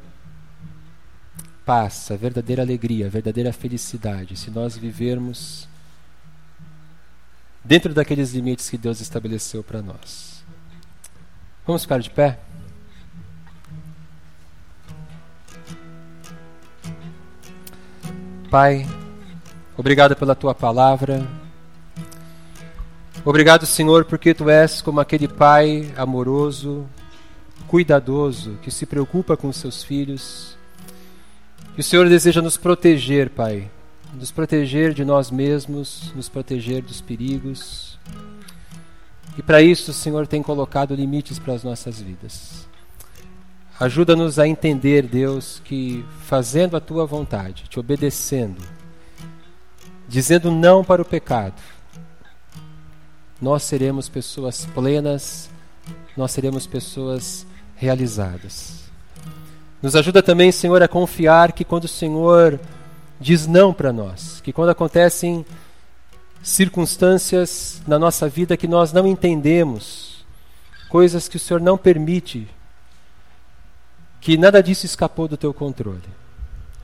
paz, 1.65 2.11
a 2.11 2.15
verdadeira 2.15 2.61
alegria, 2.61 3.07
a 3.07 3.09
verdadeira 3.09 3.53
felicidade 3.53 4.35
se 4.35 4.51
nós 4.51 4.77
vivermos 4.77 5.67
dentro 7.63 7.93
daqueles 7.93 8.33
limites 8.33 8.69
que 8.69 8.77
Deus 8.77 8.99
estabeleceu 8.99 9.63
para 9.63 9.81
nós. 9.81 10.43
Vamos 11.65 11.83
ficar 11.83 11.99
de 11.99 12.09
pé? 12.09 12.39
Pai, 18.51 18.85
obrigado 19.77 20.15
pela 20.15 20.35
tua 20.35 20.53
palavra. 20.53 21.25
Obrigado, 23.25 23.65
Senhor, 23.65 24.03
porque 24.03 24.33
tu 24.33 24.49
és 24.49 24.81
como 24.81 24.99
aquele 24.99 25.29
pai 25.29 25.93
amoroso, 25.95 26.85
cuidadoso, 27.67 28.57
que 28.61 28.69
se 28.69 28.85
preocupa 28.85 29.37
com 29.37 29.49
seus 29.53 29.81
filhos. 29.81 30.57
E 31.77 31.79
o 31.79 31.83
Senhor 31.83 32.09
deseja 32.09 32.41
nos 32.41 32.57
proteger, 32.57 33.29
Pai, 33.29 33.71
nos 34.13 34.29
proteger 34.29 34.93
de 34.93 35.05
nós 35.05 35.31
mesmos, 35.31 36.11
nos 36.13 36.27
proteger 36.27 36.83
dos 36.83 36.99
perigos. 36.99 37.97
E 39.37 39.41
para 39.41 39.61
isso 39.61 39.91
o 39.91 39.93
Senhor 39.93 40.27
tem 40.27 40.43
colocado 40.43 40.93
limites 40.93 41.39
para 41.39 41.53
as 41.53 41.63
nossas 41.63 42.01
vidas. 42.01 42.67
Ajuda-nos 43.79 44.37
a 44.37 44.45
entender, 44.45 45.03
Deus, 45.07 45.61
que 45.63 46.05
fazendo 46.25 46.75
a 46.75 46.81
tua 46.81 47.05
vontade, 47.05 47.63
te 47.69 47.79
obedecendo, 47.79 48.61
dizendo 50.09 50.51
não 50.51 50.83
para 50.83 51.01
o 51.01 51.05
pecado, 51.05 51.55
nós 53.43 53.63
seremos 53.63 54.07
pessoas 54.07 54.65
plenas, 54.67 55.49
nós 56.15 56.31
seremos 56.31 56.65
pessoas 56.65 57.45
realizadas. 57.75 58.85
Nos 59.81 59.97
ajuda 59.97 60.23
também, 60.23 60.49
Senhor, 60.49 60.81
a 60.81 60.87
confiar 60.87 61.51
que 61.51 61.65
quando 61.65 61.83
o 61.83 61.89
Senhor 61.89 62.57
diz 63.19 63.45
não 63.45 63.73
para 63.73 63.91
nós, 63.91 64.39
que 64.39 64.53
quando 64.53 64.69
acontecem 64.69 65.45
circunstâncias 66.41 67.81
na 67.85 67.99
nossa 67.99 68.29
vida 68.29 68.55
que 68.55 68.65
nós 68.65 68.93
não 68.93 69.05
entendemos, 69.05 70.25
coisas 70.87 71.27
que 71.27 71.35
o 71.35 71.39
Senhor 71.39 71.59
não 71.59 71.77
permite, 71.77 72.47
que 74.21 74.37
nada 74.37 74.63
disso 74.63 74.85
escapou 74.85 75.27
do 75.27 75.35
teu 75.35 75.53
controle. 75.53 75.99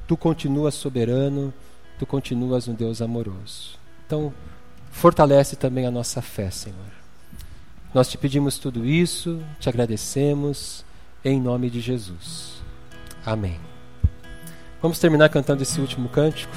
Tu 0.06 0.18
continuas 0.18 0.76
soberano, 0.76 1.54
tu 1.98 2.06
continuas 2.06 2.68
um 2.68 2.74
Deus 2.74 3.02
amoroso. 3.02 3.80
Então, 4.06 4.34
fortalece 4.92 5.56
também 5.56 5.86
a 5.86 5.92
nossa 5.92 6.22
fé, 6.22 6.50
Senhor. 6.50 6.78
Nós 7.94 8.10
te 8.10 8.18
pedimos 8.18 8.58
tudo 8.58 8.86
isso, 8.86 9.42
te 9.60 9.68
agradecemos, 9.68 10.86
em 11.24 11.42
nome 11.42 11.70
de 11.70 11.82
Jesus. 11.82 12.62
Amém. 13.26 13.60
Vamos 14.82 15.00
terminar 15.00 15.30
cantando 15.30 15.64
esse 15.64 15.82
último 15.82 16.08
cântico. 16.10 16.56